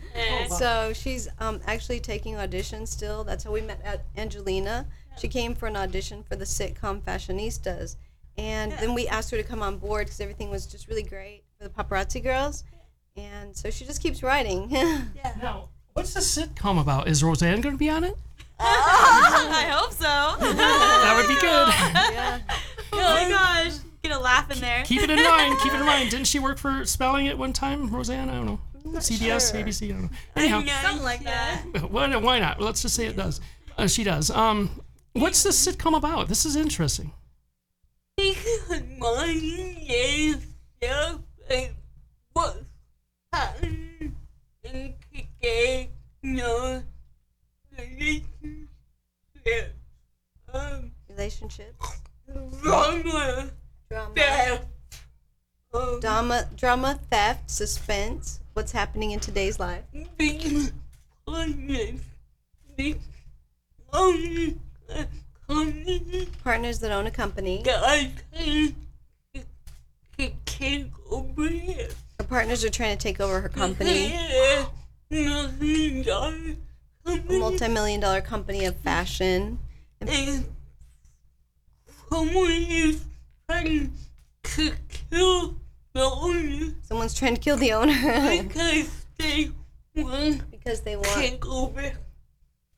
So 0.50 0.92
she's 0.94 1.28
um, 1.40 1.62
actually 1.66 2.00
taking 2.00 2.36
auditions 2.36 2.88
still. 2.90 3.24
That's 3.24 3.44
how 3.44 3.52
we 3.52 3.62
met 3.62 3.82
at 3.84 4.06
Angelina. 4.18 4.88
She 5.18 5.28
came 5.28 5.56
for 5.56 5.68
an 5.68 5.76
audition 5.76 6.24
for 6.24 6.36
the 6.36 6.46
sitcom 6.46 7.02
Fashionistas, 7.02 7.98
and 8.38 8.72
then 8.74 8.94
we 8.94 9.08
asked 9.08 9.30
her 9.32 9.38
to 9.38 9.44
come 9.44 9.62
on 9.62 9.78
board 9.78 10.08
because 10.08 10.20
everything 10.22 10.50
was 10.50 10.66
just 10.66 10.88
really 10.88 11.04
great 11.04 11.44
for 11.58 11.68
the 11.68 11.70
Paparazzi 11.70 12.24
Girls. 12.24 12.64
And 13.18 13.56
so 13.56 13.70
she 13.70 13.86
just 13.86 14.02
keeps 14.02 14.24
writing. 14.24 14.70
Now, 15.42 15.70
what's 15.94 16.14
the 16.14 16.22
sitcom 16.22 16.80
about? 16.80 17.08
Is 17.08 17.24
Roseanne 17.24 17.62
going 17.62 17.76
to 17.76 17.80
be 17.80 17.90
on 17.90 18.04
it? 18.04 18.16
I 18.60 19.68
hope 19.72 19.92
so. 19.92 20.06
That 20.56 21.14
would 21.18 21.28
be 21.28 21.40
good. 21.42 21.68
yeah. 22.14 22.40
oh 22.94 22.98
my 22.98 23.30
gosh. 23.30 23.80
Get 24.04 24.12
a 24.14 24.20
laugh 24.20 24.50
in 24.50 24.60
there. 24.60 24.84
Keep 24.86 25.04
it 25.04 25.10
in 25.10 25.24
mind. 25.24 25.60
Keep 25.60 25.74
it 25.74 25.80
in 25.80 25.86
mind. 25.86 26.10
Didn't 26.10 26.28
she 26.28 26.40
work 26.40 26.58
for 26.58 26.86
spelling 26.86 27.28
at 27.28 27.38
one 27.38 27.54
time, 27.54 27.90
Roseanne? 27.90 28.30
I 28.30 28.34
don't 28.34 28.46
know. 28.46 28.60
CBS, 29.00 29.52
sure. 29.52 29.62
ABC, 29.64 29.90
I 29.90 29.92
don't 29.92 30.02
know. 30.04 30.10
Anyhow, 30.36 30.64
Something 30.82 31.04
like 31.04 31.24
that. 31.24 31.62
why, 31.92 32.16
why 32.16 32.40
not? 32.40 32.60
Let's 32.60 32.82
just 32.82 32.96
say 32.96 33.06
it 33.06 33.16
does. 33.16 33.40
Uh, 33.78 33.88
she 33.88 34.04
does. 34.04 34.32
Um, 34.32 34.82
what's 35.14 35.44
this 35.44 35.66
sitcom 35.68 35.96
about? 35.96 36.28
This 36.28 36.46
is 36.46 36.56
interesting. 36.56 37.12
Because 38.18 38.84
money 38.98 39.86
is 39.90 40.46
stuff 40.78 41.22
like 41.50 41.74
what's 42.34 42.58
happening 43.34 44.16
in 44.64 44.94
today, 45.14 45.90
no 46.24 46.84
relationship. 47.78 49.76
Um, 50.54 50.92
Relationships, 51.10 52.02
drama, 52.62 53.50
drama, 53.90 54.14
theft, 54.16 54.66
um, 55.74 56.00
drama, 56.00 56.50
drama, 56.56 57.00
theft, 57.10 57.50
suspense. 57.50 58.40
What's 58.54 58.72
happening 58.74 59.12
in 59.12 59.20
today's 59.22 59.60
life? 59.60 59.84
being 60.18 60.72
honest, 61.26 62.04
being 62.76 63.00
only 63.94 64.48
a 64.48 64.50
company 64.50 64.60
Partners 66.44 66.80
that 66.80 66.92
own 66.92 67.08
a 67.08 67.12
company. 67.12 67.64
I 67.68 68.12
can 68.34 68.76
to 70.18 70.32
take 70.46 70.88
over 71.10 71.46
it. 71.48 71.96
Her 72.20 72.26
partners 72.26 72.64
are 72.64 72.70
trying 72.70 72.98
to 72.98 73.02
take 73.02 73.20
over 73.20 73.42
her 73.42 73.50
company, 73.50 74.10
Yeah, 74.10 74.66
nothing 75.10 76.04
done. 76.04 76.58
a 77.06 77.16
multi-million 77.30 78.00
dollar 78.00 78.22
company 78.22 78.66
of 78.66 78.76
fashion. 78.78 79.60
And 80.00 80.46
someone 82.10 82.52
is 82.52 83.04
trying 83.50 83.94
to 84.44 84.72
kill 85.10 85.56
the 85.94 86.02
owner 86.02 86.74
Someone's 86.84 87.14
trying 87.14 87.36
to 87.36 87.42
kill 87.42 87.58
the 87.58 87.74
owner 87.74 87.94
because 88.44 88.90
they 89.18 89.52
want 89.96 90.50
because 90.52 90.82
they 90.82 90.94
to 90.94 91.00
want 91.00 91.16
take 91.16 91.46
over. 91.46 91.92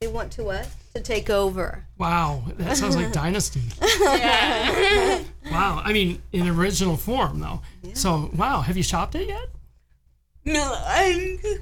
They 0.03 0.11
want 0.11 0.31
to 0.33 0.43
what? 0.43 0.67
To 0.95 1.01
take 1.01 1.29
over. 1.29 1.85
Wow, 1.97 2.43
that 2.57 2.75
sounds 2.77 2.95
like 2.95 3.11
Dynasty. 3.23 3.61
Wow, 5.51 5.81
I 5.83 5.91
mean, 5.93 6.21
in 6.31 6.47
original 6.47 6.95
form 6.97 7.39
though. 7.39 7.61
So, 7.93 8.31
wow, 8.35 8.61
have 8.61 8.75
you 8.77 8.81
shopped 8.83 9.13
it 9.15 9.27
yet? 9.27 9.45
No, 10.45 10.73
I'm 10.85 11.37
just 11.39 11.61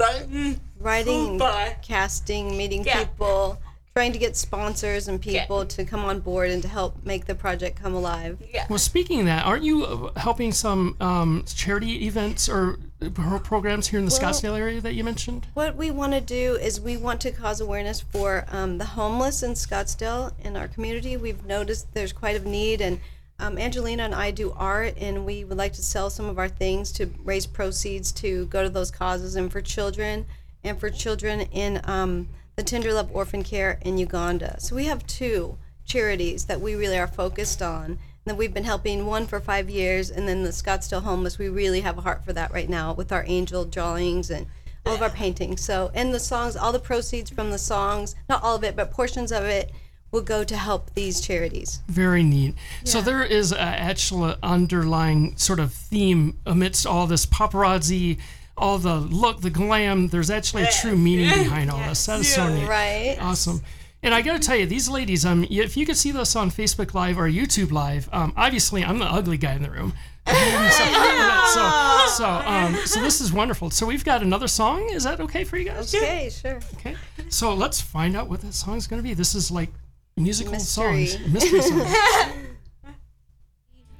fucking 0.00 0.60
Writing, 0.80 1.38
Bye. 1.38 1.76
casting, 1.82 2.56
meeting 2.56 2.84
Yeah. 2.84 3.04
people, 3.04 3.58
trying 3.96 4.12
to 4.12 4.18
get 4.18 4.36
sponsors 4.36 5.08
and 5.08 5.22
people 5.22 5.64
to 5.64 5.82
come 5.82 6.04
on 6.04 6.20
board 6.20 6.50
and 6.50 6.60
to 6.60 6.68
help 6.68 7.02
make 7.06 7.24
the 7.24 7.34
project 7.34 7.80
come 7.80 7.94
alive. 7.94 8.36
yeah. 8.52 8.66
Well, 8.68 8.78
speaking 8.78 9.20
of 9.20 9.24
that, 9.24 9.46
aren't 9.46 9.64
you 9.64 9.86
uh, 9.86 10.20
helping 10.20 10.52
some 10.52 10.96
um, 11.00 11.44
charity 11.46 12.04
events 12.04 12.46
or 12.46 12.78
uh, 13.00 13.38
programs 13.38 13.86
here 13.86 13.98
in 13.98 14.04
the 14.04 14.14
Well- 14.20 14.34
Scottsdale 14.34 14.58
area 14.58 14.82
that 14.82 14.92
you 14.92 15.02
mentioned? 15.02 15.46
What 15.54 15.76
we 15.76 15.90
want 15.90 16.12
to 16.12 16.20
do 16.20 16.56
is 16.56 16.78
we 16.78 16.98
want 16.98 17.22
to 17.22 17.30
cause 17.30 17.62
awareness 17.62 18.02
for 18.02 18.44
um, 18.50 18.76
the 18.76 18.84
homeless 18.84 19.42
in 19.42 19.52
Scottsdale 19.52 20.34
in 20.44 20.58
our 20.58 20.68
community. 20.68 21.16
We've 21.16 21.46
noticed 21.46 21.94
there's 21.94 22.12
quite 22.12 22.36
a 22.38 22.46
need, 22.46 22.82
and 22.82 23.00
um, 23.38 23.56
Angelina 23.56 24.02
and 24.02 24.14
I 24.14 24.30
do 24.30 24.52
art, 24.52 24.92
and 24.98 25.24
we 25.24 25.44
would 25.44 25.56
like 25.56 25.72
to 25.72 25.82
sell 25.82 26.10
some 26.10 26.26
of 26.26 26.38
our 26.38 26.50
things 26.50 26.92
to 26.92 27.08
raise 27.24 27.46
proceeds 27.46 28.12
to 28.12 28.44
go 28.48 28.62
to 28.62 28.68
those 28.68 28.90
causes 28.90 29.36
and 29.36 29.50
for 29.50 29.62
children 29.62 30.26
and 30.62 30.78
for 30.78 30.90
children 30.90 31.40
in 31.52 31.80
um, 31.84 32.28
the 32.56 32.62
Tender 32.62 32.94
Love 32.94 33.14
Orphan 33.14 33.44
Care 33.44 33.78
in 33.82 33.98
Uganda. 33.98 34.58
So 34.60 34.74
we 34.74 34.86
have 34.86 35.06
two 35.06 35.58
charities 35.84 36.46
that 36.46 36.58
we 36.58 36.74
really 36.74 36.98
are 36.98 37.06
focused 37.06 37.60
on. 37.60 37.98
And 38.24 38.38
we've 38.38 38.54
been 38.54 38.64
helping 38.64 39.04
one 39.04 39.26
for 39.26 39.40
five 39.40 39.68
years, 39.68 40.10
and 40.10 40.26
then 40.26 40.42
the 40.42 40.48
Scottsdale 40.48 41.02
homeless. 41.02 41.38
We 41.38 41.50
really 41.50 41.82
have 41.82 41.98
a 41.98 42.00
heart 42.00 42.24
for 42.24 42.32
that 42.32 42.50
right 42.52 42.68
now 42.68 42.94
with 42.94 43.12
our 43.12 43.24
angel 43.26 43.66
drawings 43.66 44.30
and 44.30 44.46
all 44.86 44.94
of 44.94 45.02
our 45.02 45.10
paintings. 45.10 45.60
So, 45.60 45.90
and 45.94 46.14
the 46.14 46.18
songs, 46.18 46.56
all 46.56 46.72
the 46.72 46.78
proceeds 46.78 47.28
from 47.28 47.50
the 47.50 47.58
songs, 47.58 48.14
not 48.26 48.42
all 48.42 48.56
of 48.56 48.64
it, 48.64 48.74
but 48.74 48.90
portions 48.90 49.32
of 49.32 49.44
it, 49.44 49.70
will 50.10 50.22
go 50.22 50.42
to 50.42 50.56
help 50.56 50.94
these 50.94 51.20
charities. 51.20 51.82
Very 51.88 52.22
neat. 52.22 52.54
So 52.84 53.02
there 53.02 53.22
is 53.22 53.52
a 53.52 53.60
actual 53.60 54.34
underlying 54.42 55.36
sort 55.36 55.60
of 55.60 55.74
theme 55.74 56.38
amidst 56.46 56.86
all 56.86 57.06
this 57.06 57.26
paparazzi, 57.26 58.18
all 58.56 58.78
the 58.78 58.96
look, 58.96 59.40
the 59.40 59.50
glam. 59.50 60.08
There's 60.08 60.30
actually 60.30 60.62
a 60.64 60.70
true 60.70 60.96
meaning 60.96 61.28
behind 61.28 61.70
all 61.70 61.78
this. 61.80 62.04
That 62.06 62.20
is 62.20 62.34
so 62.34 62.48
neat. 62.48 62.66
Right? 62.68 63.16
Awesome. 63.20 63.62
And 64.02 64.14
I 64.14 64.22
got 64.22 64.40
to 64.40 64.46
tell 64.46 64.56
you, 64.56 64.66
these 64.66 64.88
ladies, 64.88 65.24
um, 65.26 65.40
y- 65.42 65.48
if 65.50 65.76
you 65.76 65.84
could 65.86 65.96
see 65.96 66.12
this 66.12 66.36
on 66.36 66.50
Facebook 66.50 66.94
Live 66.94 67.18
or 67.18 67.28
YouTube 67.28 67.72
Live, 67.72 68.08
um, 68.12 68.32
obviously 68.36 68.84
I'm 68.84 68.98
the 68.98 69.04
ugly 69.06 69.36
guy 69.36 69.54
in 69.54 69.62
the 69.62 69.70
room. 69.70 69.94
so, 70.26 72.06
so, 72.08 72.28
um, 72.28 72.74
so 72.84 73.00
this 73.00 73.20
is 73.20 73.32
wonderful. 73.32 73.70
So 73.70 73.86
we've 73.86 74.04
got 74.04 74.22
another 74.22 74.48
song. 74.48 74.90
Is 74.90 75.04
that 75.04 75.20
okay 75.20 75.44
for 75.44 75.56
you 75.56 75.64
guys? 75.64 75.94
Okay, 75.94 76.30
sure. 76.30 76.60
Okay. 76.74 76.96
So 77.28 77.54
let's 77.54 77.80
find 77.80 78.16
out 78.16 78.28
what 78.28 78.40
that 78.42 78.54
song 78.54 78.76
is 78.76 78.86
going 78.86 79.02
to 79.02 79.08
be. 79.08 79.14
This 79.14 79.34
is 79.34 79.50
like 79.50 79.70
musical 80.16 80.52
Mystery. 80.52 81.06
songs, 81.06 81.28
mystery 81.32 81.62
songs. 81.62 81.94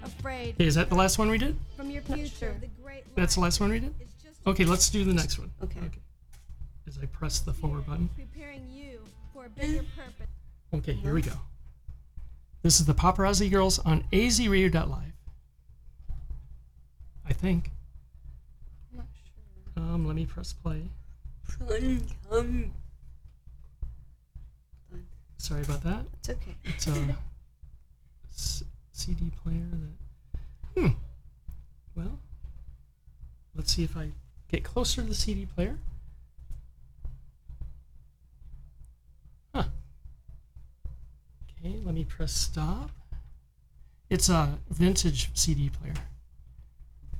Afraid 0.04 0.54
Okay, 0.54 0.66
is 0.66 0.74
that 0.76 0.88
the 0.88 0.94
last 0.94 1.18
one 1.18 1.30
we 1.30 1.38
did? 1.38 1.56
from 1.76 1.90
your 1.90 2.02
future. 2.02 2.54
That's 3.14 3.34
the 3.36 3.40
last 3.40 3.60
one 3.60 3.70
we 3.70 3.80
did? 3.80 3.94
Okay, 4.46 4.64
let's 4.64 4.88
do 4.90 5.04
the 5.04 5.12
next 5.12 5.38
one. 5.38 5.50
Okay. 5.62 5.80
As 6.86 6.98
I 7.02 7.06
press 7.06 7.40
the 7.40 7.52
forward 7.52 7.86
button. 7.86 8.08
preparing 8.14 8.68
you 8.70 9.00
for 9.32 9.46
a 9.46 9.48
bigger 9.48 9.84
purpose. 9.96 10.26
Okay, 10.72 10.92
here 10.92 11.14
we 11.14 11.22
go. 11.22 11.32
This 12.62 12.78
is 12.80 12.86
the 12.86 12.94
Paparazzi 12.94 13.50
Girls 13.50 13.78
on 13.80 14.04
azradio.live. 14.12 15.12
I 17.28 17.32
think. 17.32 17.70
Not 18.94 19.06
sure. 19.74 19.82
Um, 19.82 20.06
let 20.06 20.14
me 20.14 20.26
press 20.26 20.52
play. 20.52 20.82
Son, 21.68 22.02
come. 22.30 22.72
Sorry 25.38 25.62
about 25.62 25.82
that. 25.84 26.04
It's 26.18 26.28
okay. 26.30 26.54
It's 26.64 26.86
a 26.86 27.16
s- 28.32 28.64
CD 28.92 29.30
player 29.42 29.66
that. 29.72 30.80
Hmm. 30.80 30.88
Well, 31.96 32.18
let's 33.54 33.72
see 33.72 33.84
if 33.84 33.96
I 33.96 34.10
get 34.50 34.64
closer 34.64 35.02
to 35.02 35.08
the 35.08 35.14
CD 35.14 35.46
player. 35.46 35.78
Huh. 39.54 39.64
Okay, 41.58 41.76
let 41.84 41.94
me 41.94 42.04
press 42.04 42.32
stop. 42.32 42.90
It's 44.08 44.28
a 44.28 44.58
vintage 44.70 45.30
CD 45.34 45.70
player. 45.70 45.94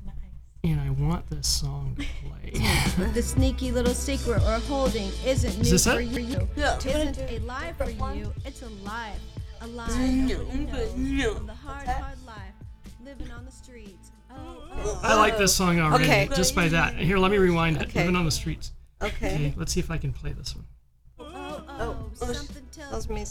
Nice. 0.04 0.14
And 0.62 0.80
I 0.80 0.90
want 0.90 1.28
this 1.30 1.48
song 1.48 1.96
to 1.98 2.04
play. 2.24 2.52
The 3.12 3.22
sneaky 3.22 3.72
little 3.72 3.92
secret 3.94 4.40
we're 4.42 4.60
holding 4.60 5.10
isn't 5.24 5.58
new 5.58 5.64
this 5.70 5.84
for 5.86 6.00
it? 6.00 6.06
you. 6.06 6.48
Yeah. 6.56 6.76
Isn't 6.78 7.18
a 7.18 7.38
lie 7.40 7.72
for 7.76 7.90
you. 7.90 8.32
It's 8.44 8.62
a 8.62 8.68
lie. 8.84 9.14
A 9.62 9.66
lie. 9.66 9.88
No, 9.88 10.42
nobody 10.44 10.92
no. 10.96 11.34
The 11.34 11.54
hard, 11.54 11.88
hard 11.88 12.18
life. 12.26 12.54
Living 13.04 13.30
on 13.32 13.44
the 13.44 13.50
streets. 13.52 14.10
Oh, 14.30 14.34
oh. 14.72 15.00
I 15.02 15.14
like 15.14 15.38
this 15.38 15.54
song 15.54 15.80
already, 15.80 16.04
Okay. 16.04 16.28
just 16.34 16.54
by 16.54 16.68
that. 16.68 16.94
Here, 16.96 17.18
let 17.18 17.30
me 17.30 17.38
rewind 17.38 17.76
it. 17.76 17.84
Okay. 17.84 18.00
Living 18.00 18.16
on 18.16 18.24
the 18.24 18.30
streets. 18.30 18.72
Okay. 19.02 19.26
Okay, 19.34 19.54
let's 19.56 19.72
see 19.72 19.80
if 19.80 19.90
I 19.90 19.98
can 19.98 20.12
play 20.12 20.32
this 20.32 20.54
one. 20.54 20.64
Oh, 21.18 21.24
oh, 21.26 21.64
oh, 21.68 22.10
oh 22.22 22.32
something 22.32 22.66
Tells 22.72 23.06
tells 23.06 23.08
me 23.08 23.14
me. 23.16 23.26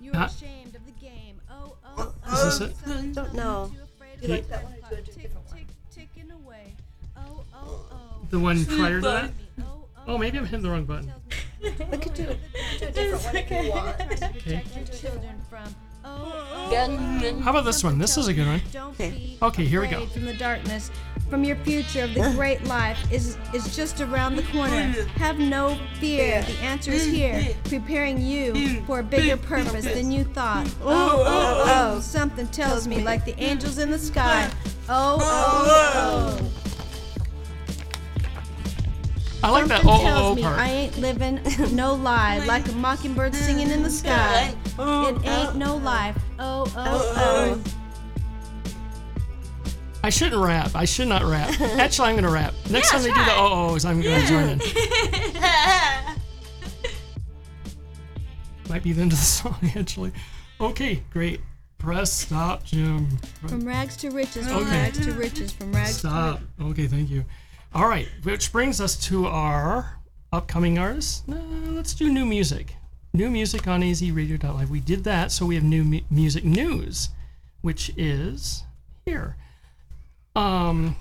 you're 0.00 0.16
Huh? 0.16 0.24
ashamed 0.26 0.74
of 0.74 0.84
the 0.86 0.92
game. 0.92 1.40
Oh, 1.50 1.76
oh, 1.84 2.14
oh 2.26 2.32
Is 2.32 2.40
oh. 2.40 2.44
this 2.44 2.60
it? 2.60 2.76
something 2.76 3.12
Don't 3.12 3.34
know. 3.34 3.70
too 3.72 3.78
You 4.22 4.28
the 4.28 4.34
like 4.34 4.48
that 4.48 4.64
one 4.64 4.72
or 4.74 4.76
do 4.88 4.94
a 4.94 5.02
tick, 5.02 5.22
different 5.22 5.50
one? 5.50 5.66
tick, 5.90 6.08
away. 6.44 6.74
Oh, 7.16 7.44
oh, 7.54 7.86
oh. 7.90 8.26
The 8.30 8.38
one 8.38 8.64
prior 8.64 9.00
to 9.00 9.06
that? 9.08 9.30
Oh, 9.60 9.64
oh, 9.96 10.02
Oh, 10.06 10.18
maybe 10.18 10.38
I'm 10.38 10.44
oh, 10.44 10.46
hitting 10.46 10.62
the 10.62 10.70
wrong 10.70 10.84
button. 10.84 11.12
We 11.62 11.70
could 11.70 12.14
do, 12.14 12.24
do 12.24 12.86
a 12.86 12.90
different 12.90 13.24
one 13.24 13.36
if 13.36 13.50
you 13.50 13.70
want. 13.70 13.96
Trying 13.96 14.18
to 14.18 14.26
Okay. 14.38 14.62
Protect 16.02 16.22
your 16.24 16.32
children 16.32 16.32
from. 16.32 16.32
Oh, 16.34 16.52
oh, 16.54 16.70
Gunman. 16.70 17.42
How 17.42 17.50
about 17.50 17.64
this 17.64 17.84
one? 17.84 17.98
This 17.98 18.16
is 18.16 18.28
a 18.28 18.34
good 18.34 18.46
one. 18.46 18.60
Okay. 18.92 19.36
Okay, 19.42 19.64
here 19.64 19.80
we 19.80 19.88
go. 19.88 20.06
From 20.06 20.24
the 20.24 20.34
darkness, 20.34 20.90
from 21.28 21.44
your 21.44 21.56
future 21.56 22.04
of 22.04 22.14
the 22.14 22.30
great 22.36 22.64
life 22.64 22.98
is 23.10 23.36
is 23.54 23.74
just 23.74 24.00
around 24.00 24.36
the 24.36 24.42
corner. 24.44 24.82
Have 25.16 25.38
no 25.38 25.78
fear. 25.98 26.42
The 26.42 26.58
answer 26.58 26.90
is 26.90 27.06
here, 27.06 27.54
preparing 27.64 28.20
you 28.20 28.82
for 28.82 29.00
a 29.00 29.02
bigger 29.02 29.36
purpose 29.36 29.84
than 29.84 30.10
you 30.10 30.24
thought. 30.24 30.68
Oh, 30.82 30.88
oh, 30.88 30.92
oh. 30.92 31.24
oh, 31.26 31.64
oh, 31.64 31.96
oh! 31.96 32.00
Something 32.00 32.46
tells 32.48 32.88
me, 32.88 33.02
like 33.02 33.24
the 33.24 33.38
angels 33.40 33.78
in 33.78 33.90
the 33.90 33.98
sky. 33.98 34.50
Oh, 34.88 35.18
oh, 35.20 36.38
oh! 36.40 36.62
I 39.44 39.50
like 39.50 39.66
that 39.66 39.82
Something 39.82 39.90
oh, 39.90 39.94
oh, 39.94 40.02
tells 40.02 40.22
oh 40.22 40.34
me 40.34 40.42
part. 40.42 40.58
I 40.58 40.68
ain't 40.68 40.98
living 40.98 41.40
no 41.74 41.94
lie, 41.94 42.44
like 42.46 42.68
a 42.68 42.72
mockingbird 42.72 43.34
singing 43.34 43.70
in 43.70 43.82
the 43.82 43.90
sky. 43.90 44.54
It 44.78 45.26
ain't 45.26 45.56
no 45.56 45.76
life. 45.76 46.16
Oh, 46.38 46.64
oh, 46.76 47.12
oh! 47.16 47.62
I 50.04 50.10
shouldn't 50.10 50.42
rap. 50.42 50.72
I 50.74 50.84
should 50.84 51.06
not 51.08 51.22
rap. 51.22 51.60
Actually, 51.60 52.08
I'm 52.08 52.14
going 52.14 52.24
to 52.24 52.30
rap. 52.30 52.54
Next 52.70 52.92
Yeah, 52.92 52.98
time 52.98 53.02
they 53.02 53.08
do 53.12 53.18
the 53.18 53.24
try. 53.24 53.36
oh 53.38 53.70
ohs, 53.74 53.84
I'm 53.84 54.00
going 54.00 54.20
to 54.20 54.26
join 54.26 54.48
in. 54.48 54.58
Might 58.68 58.82
be 58.82 58.92
the 58.92 59.02
end 59.02 59.12
of 59.12 59.18
the 59.18 59.24
song, 59.24 59.56
actually. 59.76 60.12
Okay, 60.60 61.02
great. 61.10 61.40
Press 61.78 62.12
stop, 62.12 62.64
Jim. 62.64 63.08
From 63.46 63.66
rags 63.66 63.96
to 63.98 64.10
riches, 64.10 64.46
from 64.46 64.56
Okay. 64.58 64.70
rags 64.70 65.04
to 65.04 65.12
riches, 65.12 65.52
from 65.52 65.72
rags 65.72 65.98
Stop. 65.98 66.40
Okay, 66.60 66.86
thank 66.86 67.10
you. 67.10 67.24
All 67.74 67.88
right, 67.88 68.08
which 68.22 68.52
brings 68.52 68.80
us 68.80 68.96
to 69.06 69.26
our 69.26 69.98
upcoming 70.32 70.78
artists. 70.78 71.22
Uh, 71.28 71.34
let's 71.72 71.94
do 71.94 72.12
new 72.12 72.24
music. 72.24 72.76
New 73.14 73.30
music 73.30 73.68
on 73.68 73.82
azradio.live. 73.82 74.70
We 74.70 74.80
did 74.80 75.04
that, 75.04 75.30
so 75.30 75.44
we 75.44 75.54
have 75.56 75.64
new 75.64 75.84
mu- 75.84 76.00
music 76.10 76.44
news, 76.44 77.10
which 77.60 77.92
is 77.96 78.62
here. 79.04 79.36
Um, 80.34 80.96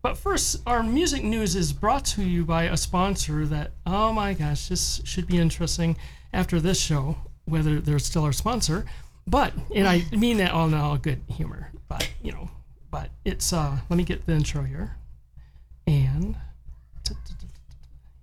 but 0.00 0.16
first, 0.16 0.62
our 0.66 0.82
music 0.82 1.22
news 1.22 1.54
is 1.54 1.74
brought 1.74 2.06
to 2.06 2.22
you 2.22 2.44
by 2.46 2.64
a 2.64 2.76
sponsor 2.76 3.44
that, 3.46 3.72
oh 3.84 4.12
my 4.12 4.32
gosh, 4.32 4.68
this 4.68 5.02
should 5.04 5.26
be 5.26 5.36
interesting 5.36 5.98
after 6.32 6.58
this 6.58 6.80
show, 6.80 7.18
whether 7.44 7.80
they're 7.80 7.98
still 7.98 8.24
our 8.24 8.32
sponsor. 8.32 8.86
But, 9.26 9.52
and 9.74 9.86
I 9.86 10.06
mean 10.12 10.38
that 10.38 10.52
all 10.52 10.68
in 10.68 10.74
all 10.74 10.96
good 10.96 11.20
humor, 11.28 11.70
but, 11.86 12.08
you 12.22 12.32
know, 12.32 12.48
but 12.90 13.10
it's, 13.26 13.52
uh, 13.52 13.76
let 13.90 13.96
me 13.98 14.04
get 14.04 14.24
the 14.24 14.32
intro 14.32 14.62
here. 14.62 14.96
And 15.86 16.36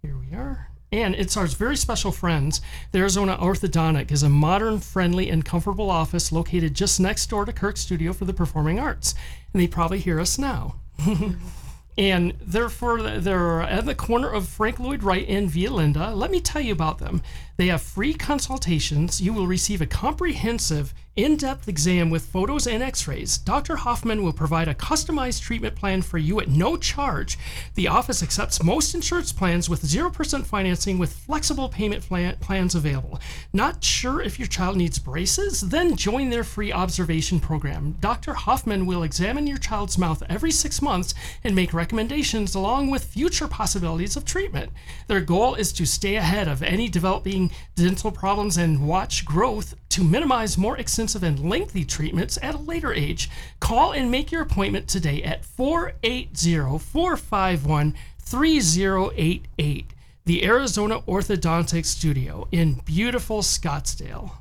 here 0.01 0.17
we 0.17 0.35
are. 0.35 0.66
And 0.91 1.15
it's 1.15 1.35
our 1.35 1.47
very 1.47 1.75
special 1.75 2.11
friends. 2.11 2.61
The 2.91 2.99
Arizona 2.99 3.37
Orthodontic 3.37 4.11
is 4.11 4.23
a 4.23 4.29
modern, 4.29 4.79
friendly, 4.79 5.29
and 5.29 5.43
comfortable 5.43 5.89
office 5.89 6.31
located 6.31 6.73
just 6.73 6.99
next 6.99 7.29
door 7.29 7.43
to 7.43 7.51
Kirk 7.51 7.75
Studio 7.75 8.13
for 8.13 8.23
the 8.23 8.33
Performing 8.33 8.79
Arts. 8.79 9.13
And 9.51 9.61
they 9.61 9.67
probably 9.67 9.99
hear 9.99 10.19
us 10.19 10.39
now. 10.39 10.75
and 11.97 12.33
therefore, 12.39 13.01
they're 13.01 13.61
at 13.63 13.85
the 13.85 13.95
corner 13.95 14.29
of 14.29 14.47
Frank 14.47 14.79
Lloyd 14.79 15.03
Wright 15.03 15.27
and 15.27 15.49
Via 15.49 15.71
Linda. 15.71 16.15
Let 16.15 16.31
me 16.31 16.39
tell 16.39 16.61
you 16.61 16.71
about 16.71 16.99
them. 16.99 17.21
They 17.57 17.67
have 17.67 17.81
free 17.81 18.13
consultations. 18.13 19.19
You 19.19 19.33
will 19.33 19.47
receive 19.47 19.81
a 19.81 19.87
comprehensive, 19.87 20.93
in 21.17 21.35
depth 21.35 21.67
exam 21.67 22.11
with 22.11 22.27
photos 22.27 22.67
and 22.67 22.83
x 22.83 23.07
rays. 23.07 23.39
Dr. 23.39 23.75
Hoffman 23.75 24.23
will 24.23 24.31
provide 24.31 24.67
a 24.67 24.75
customized 24.75 25.41
treatment 25.41 25.75
plan 25.75 26.03
for 26.03 26.19
you 26.19 26.39
at 26.39 26.47
no 26.47 26.77
charge. 26.77 27.39
The 27.73 27.87
office 27.87 28.21
accepts 28.21 28.63
most 28.63 28.93
insurance 28.93 29.33
plans 29.33 29.67
with 29.67 29.81
0% 29.81 30.45
financing 30.45 30.99
with 30.99 31.11
flexible 31.11 31.69
payment 31.69 32.03
plan- 32.03 32.37
plans 32.39 32.75
available. 32.75 33.19
Not 33.51 33.83
sure 33.83 34.21
if 34.21 34.37
your 34.37 34.47
child 34.47 34.77
needs 34.77 34.99
braces? 34.99 35.61
Then 35.61 35.95
join 35.95 36.29
their 36.29 36.43
free 36.43 36.71
observation 36.71 37.39
program. 37.39 37.97
Dr. 37.99 38.35
Hoffman 38.35 38.85
will 38.85 39.01
examine 39.01 39.47
your 39.47 39.57
child's 39.57 39.97
mouth 39.97 40.21
every 40.29 40.51
six 40.51 40.83
months 40.83 41.15
and 41.43 41.55
make 41.55 41.73
recommendations 41.73 42.53
along 42.53 42.91
with 42.91 43.03
future 43.03 43.47
possibilities 43.47 44.15
of 44.15 44.23
treatment. 44.23 44.71
Their 45.07 45.21
goal 45.21 45.55
is 45.55 45.73
to 45.73 45.87
stay 45.87 46.15
ahead 46.15 46.47
of 46.47 46.61
any 46.61 46.87
developing 46.89 47.46
dental 47.75 48.11
problems 48.11 48.57
and 48.57 48.87
watch 48.87 49.25
growth 49.25 49.75
to 49.89 50.03
minimize 50.03 50.57
more 50.57 50.77
extensive 50.77 51.23
and 51.23 51.49
lengthy 51.49 51.83
treatments 51.83 52.37
at 52.41 52.55
a 52.55 52.59
later 52.59 52.93
age. 52.93 53.29
Call 53.59 53.91
and 53.91 54.11
make 54.11 54.31
your 54.31 54.41
appointment 54.41 54.87
today 54.87 55.23
at 55.23 55.45
480 55.45 56.79
451 56.79 57.95
3088. 58.19 59.93
The 60.25 60.43
Arizona 60.45 61.01
Orthodontic 61.01 61.85
Studio 61.85 62.47
in 62.51 62.81
beautiful 62.85 63.41
Scottsdale. 63.41 64.31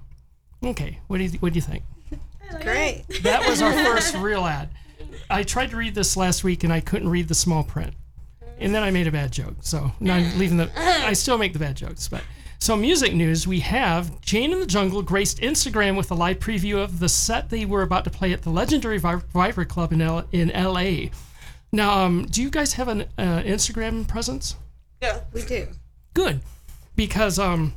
Okay, 0.64 0.98
what 1.06 1.18
do 1.18 1.24
you, 1.24 1.38
what 1.38 1.52
do 1.52 1.56
you 1.56 1.62
think? 1.62 1.84
Great. 2.60 3.04
That 3.22 3.48
was 3.48 3.62
our 3.62 3.72
first 3.84 4.14
real 4.16 4.44
ad. 4.44 4.70
I 5.30 5.42
tried 5.42 5.70
to 5.70 5.76
read 5.76 5.94
this 5.94 6.16
last 6.16 6.44
week 6.44 6.64
and 6.64 6.72
I 6.72 6.80
couldn't 6.80 7.08
read 7.08 7.28
the 7.28 7.34
small 7.34 7.62
print. 7.62 7.94
And 8.58 8.74
then 8.74 8.82
I 8.82 8.90
made 8.90 9.06
a 9.06 9.12
bad 9.12 9.32
joke. 9.32 9.54
So 9.60 9.92
now 10.00 10.14
I'm 10.14 10.38
leaving 10.38 10.56
the. 10.56 10.70
I 10.76 11.12
still 11.12 11.36
make 11.38 11.52
the 11.52 11.58
bad 11.58 11.76
jokes. 11.76 12.08
But 12.08 12.22
so 12.58 12.76
music 12.76 13.14
news, 13.14 13.46
we 13.46 13.60
have 13.60 14.20
Jane 14.20 14.52
in 14.52 14.60
the 14.60 14.66
Jungle 14.66 15.02
graced 15.02 15.38
Instagram 15.40 15.96
with 15.96 16.10
a 16.10 16.14
live 16.14 16.38
preview 16.38 16.82
of 16.82 16.98
the 16.98 17.08
set 17.08 17.50
they 17.50 17.64
were 17.64 17.82
about 17.82 18.04
to 18.04 18.10
play 18.10 18.32
at 18.32 18.42
the 18.42 18.50
legendary 18.50 18.98
Vi- 18.98 19.22
Viper 19.32 19.64
Club 19.64 19.92
in 19.92 20.00
L- 20.00 20.26
in 20.32 20.50
L.A. 20.50 21.10
Now, 21.72 22.04
um, 22.04 22.26
do 22.26 22.42
you 22.42 22.50
guys 22.50 22.74
have 22.74 22.88
an 22.88 23.02
uh, 23.18 23.42
Instagram 23.42 24.06
presence? 24.08 24.56
Yeah. 25.02 25.20
We 25.32 25.42
do. 25.42 25.68
Good, 26.14 26.40
because 26.96 27.38
um, 27.38 27.74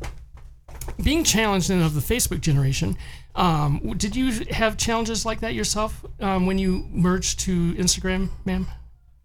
being 1.03 1.23
challenged 1.23 1.69
in 1.69 1.81
of 1.81 1.93
the 1.93 1.99
Facebook 2.01 2.39
generation, 2.39 2.97
um, 3.35 3.93
did 3.97 4.15
you 4.15 4.45
have 4.51 4.77
challenges 4.77 5.25
like 5.25 5.41
that 5.41 5.53
yourself 5.53 6.05
um, 6.21 6.45
when 6.45 6.57
you 6.57 6.87
merged 6.91 7.39
to 7.41 7.73
Instagram, 7.75 8.29
ma'am? 8.45 8.67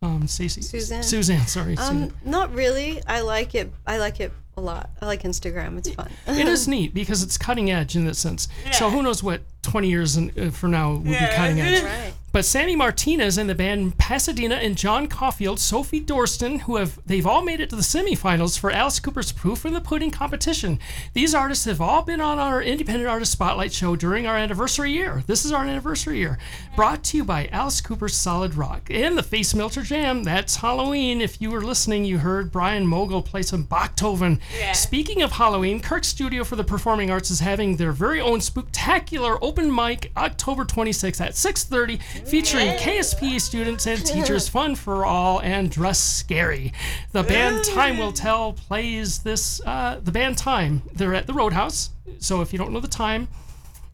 Um, 0.03 0.27
Stacy. 0.27 0.61
Suzanne. 0.61 1.03
Suzanne. 1.03 1.47
Sorry. 1.47 1.77
Um, 1.79 1.85
Suzanne. 1.85 2.13
not 2.25 2.53
really. 2.53 3.03
I 3.07 3.21
like 3.21 3.55
it. 3.55 3.73
I 3.87 3.97
like 3.99 4.21
it 4.21 4.33
a 4.57 4.61
lot. 4.61 4.91
I 5.01 5.07
like 5.07 5.23
Instagram. 5.23 5.79
It's 5.79 5.91
fun. 5.91 6.11
It 6.27 6.47
is 6.47 6.69
neat 6.75 6.95
because 6.95 7.23
it's 7.23 7.37
cutting 7.39 7.71
edge 7.71 7.97
in 7.97 8.05
that 8.07 8.17
sense. 8.17 8.49
So 8.73 8.91
who 8.91 9.03
knows 9.03 9.23
what 9.23 9.43
20 9.65 9.89
years 9.89 10.17
in, 10.17 10.33
uh, 10.39 10.51
from 10.51 10.71
now 10.71 10.93
will 10.93 11.01
be 11.03 11.17
cutting 11.17 11.61
edge. 11.61 11.83
right. 11.85 12.15
But 12.35 12.45
Sandy 12.45 12.75
Martinez 12.75 13.39
and 13.39 13.49
the 13.49 13.55
band 13.55 13.97
Pasadena 13.97 14.57
and 14.57 14.77
John 14.77 15.07
Caulfield, 15.07 15.61
Sophie 15.61 16.01
Dorston, 16.01 16.59
who 16.59 16.75
have 16.79 16.99
they've 17.07 17.29
all 17.29 17.43
made 17.43 17.61
it 17.61 17.71
to 17.71 17.77
the 17.77 17.83
semifinals 17.83 18.59
for 18.59 18.73
Alice 18.73 18.99
Cooper's 18.99 19.31
Proof 19.31 19.65
in 19.65 19.73
the 19.73 19.81
Pudding 19.81 20.11
competition. 20.11 20.81
These 21.13 21.33
artists 21.33 21.65
have 21.67 21.81
all 21.81 22.03
been 22.03 22.21
on 22.21 22.41
our 22.41 22.61
Independent 22.61 23.09
Artist 23.09 23.31
Spotlight 23.31 23.73
show 23.73 23.95
during 23.95 24.27
our 24.27 24.37
anniversary 24.37 24.91
year. 24.91 25.23
This 25.29 25.45
is 25.45 25.53
our 25.53 25.65
anniversary 25.65 26.19
year. 26.19 26.37
Brought 26.75 27.05
to 27.05 27.19
you 27.19 27.25
by 27.25 27.47
Alice 27.53 27.81
Cooper's 27.81 28.17
Solid 28.17 28.57
Rock 28.57 28.91
and 28.91 29.17
the 29.17 29.23
Face 29.23 29.55
Melter 29.55 29.83
Jam. 29.83 30.25
That's 30.25 30.57
Halloween. 30.57 31.21
If 31.21 31.41
you 31.41 31.53
were 31.53 31.63
listening, 31.63 32.05
you 32.05 32.19
heard 32.19 32.51
Brian 32.51 32.85
Mogul 32.85 33.23
play 33.23 33.43
some 33.43 33.63
Bachtoven. 33.65 34.41
Speaking 34.75 35.23
of 35.23 35.31
Halloween, 35.31 35.79
Kirk 35.79 36.03
Studio 36.03 36.43
for 36.43 36.57
the 36.57 36.65
Performing 36.65 37.13
Arts 37.13 37.31
is 37.31 37.39
having 37.39 37.77
their 37.77 37.93
very 37.93 38.21
own 38.21 38.41
spectacular 38.41 39.39
open 39.41 39.54
mic 39.63 40.13
October 40.17 40.65
26th 40.65 41.21
at 41.21 41.35
6:30 41.35 42.01
featuring 42.27 42.69
KSP 42.77 43.41
students 43.41 43.87
and 43.87 44.05
teachers, 44.05 44.49
fun 44.49 44.75
for 44.75 45.05
all, 45.05 45.41
and 45.41 45.71
dress 45.71 45.99
scary. 45.99 46.73
The 47.13 47.23
band 47.23 47.65
Time 47.65 47.99
Will 47.99 48.13
Tell 48.13 48.53
plays 48.53 49.21
this. 49.21 49.61
Uh, 49.65 50.01
the 50.03 50.13
band 50.13 50.39
Time. 50.39 50.83
They're 50.93 51.15
at 51.15 51.27
the 51.27 51.35
Roadhouse. 51.35 51.91
So 52.19 52.41
if 52.41 52.53
you 52.53 52.59
don't 52.59 52.73
know 52.73 52.81
the 52.81 52.89
time, 52.89 53.29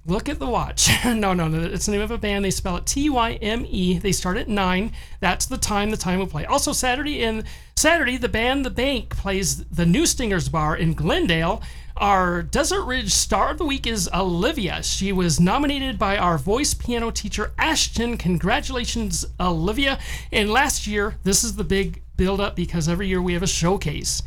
Look 0.07 0.31
at 0.31 0.39
the 0.39 0.47
watch. 0.47 0.89
no, 1.05 1.35
no, 1.35 1.47
no. 1.47 1.61
It's 1.61 1.85
the 1.87 1.93
name 1.93 2.01
of 2.01 2.11
a 2.11 2.17
band. 2.17 2.45
They 2.45 2.51
spell 2.51 2.77
it 2.79 2.87
T 2.87 3.11
Y 3.11 3.33
M 3.35 3.67
E. 3.69 3.99
They 3.99 4.13
start 4.13 4.39
at 4.39 4.49
nine. 4.49 4.93
That's 5.21 5.45
the 5.45 5.59
time. 5.59 5.91
The 5.91 5.99
time 5.99 6.19
will 6.19 6.27
play. 6.27 6.47
Also 6.47 6.73
Saturday 6.73 7.23
in 7.23 7.45
Saturday, 7.77 8.17
the 8.17 8.29
band 8.29 8.65
The 8.65 8.71
Bank 8.71 9.11
plays 9.11 9.65
the 9.67 9.85
New 9.85 10.07
Stingers 10.07 10.49
Bar 10.49 10.77
in 10.77 10.95
Glendale. 10.95 11.63
Our 11.97 12.43
Desert 12.43 12.85
Ridge 12.85 13.13
star 13.13 13.51
of 13.51 13.59
the 13.59 13.65
week 13.65 13.87
is 13.87 14.09
Olivia. 14.15 14.83
She 14.83 15.13
was 15.13 15.41
nominated 15.41 15.99
by 15.99 16.17
our 16.17 16.39
voice 16.39 16.75
piano 16.75 17.11
teacher 17.11 17.53
Ashton. 17.59 18.17
Congratulations, 18.17 19.27
Olivia. 19.39 19.99
And 20.33 20.51
last 20.51 20.87
year, 20.87 21.17
this 21.25 21.45
is 21.45 21.57
the 21.57 21.65
big 21.65 22.03
build 22.17 22.41
up 22.41 22.57
because 22.57 22.89
every 22.89 23.09
year 23.09 23.21
we 23.21 23.33
have 23.33 23.43
a 23.43 23.47
showcase 23.47 24.23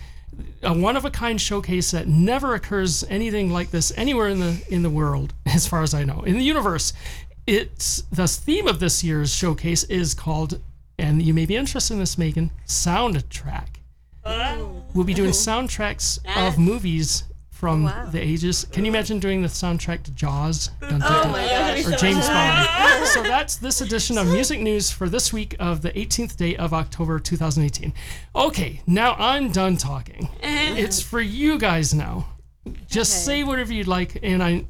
a 0.63 0.73
one 0.73 0.95
of 0.95 1.05
a 1.05 1.11
kind 1.11 1.39
showcase 1.39 1.91
that 1.91 2.07
never 2.07 2.55
occurs 2.55 3.03
anything 3.09 3.51
like 3.51 3.71
this 3.71 3.91
anywhere 3.95 4.29
in 4.29 4.39
the 4.39 4.63
in 4.69 4.83
the 4.83 4.89
world 4.89 5.33
as 5.45 5.67
far 5.67 5.83
as 5.83 5.93
I 5.93 6.03
know 6.03 6.21
in 6.21 6.37
the 6.37 6.43
universe 6.43 6.93
it's 7.45 8.01
the 8.11 8.27
theme 8.27 8.67
of 8.67 8.79
this 8.79 9.03
year's 9.03 9.33
showcase 9.33 9.83
is 9.85 10.13
called 10.13 10.59
and 10.97 11.21
you 11.21 11.33
may 11.33 11.45
be 11.45 11.55
interested 11.55 11.93
in 11.93 11.99
this 11.99 12.17
Megan 12.17 12.51
soundtrack 12.65 13.67
uh-huh. 14.23 14.63
we'll 14.93 15.05
be 15.05 15.13
doing 15.13 15.31
soundtracks 15.31 16.19
of 16.37 16.57
movies 16.57 17.25
from 17.63 17.85
oh, 17.85 17.89
wow. 17.89 18.05
the 18.11 18.19
ages 18.19 18.65
can 18.73 18.83
you 18.83 18.91
imagine 18.91 19.19
doing 19.19 19.41
the 19.41 19.47
soundtrack 19.47 20.03
to 20.03 20.11
Jaws 20.11 20.69
Dun, 20.81 20.99
dun, 20.99 21.01
oh 21.01 21.23
dun, 21.23 21.31
my 21.31 21.47
gosh. 21.47 21.85
or 21.85 21.95
James 21.95 22.27
Bond 22.27 23.07
so 23.07 23.23
that's 23.23 23.55
this 23.55 23.79
edition 23.79 24.17
of 24.17 24.27
music 24.27 24.59
news 24.59 24.91
for 24.91 25.07
this 25.07 25.31
week 25.31 25.55
of 25.61 25.81
the 25.81 25.91
18th 25.91 26.35
day 26.35 26.57
of 26.57 26.73
October 26.73 27.19
2018 27.19 27.93
okay 28.35 28.81
now 28.85 29.13
I'm 29.13 29.49
done 29.49 29.77
talking 29.77 30.25
uh-huh. 30.25 30.75
it's 30.77 31.01
for 31.01 31.21
you 31.21 31.57
guys 31.57 31.93
now. 31.93 32.27
Just 32.87 33.27
Okay. 33.27 33.39
say 33.39 33.43
whatever 33.43 33.73
you'd 33.73 33.87
like, 33.87 34.19
and 34.23 34.41
I, 34.41 34.65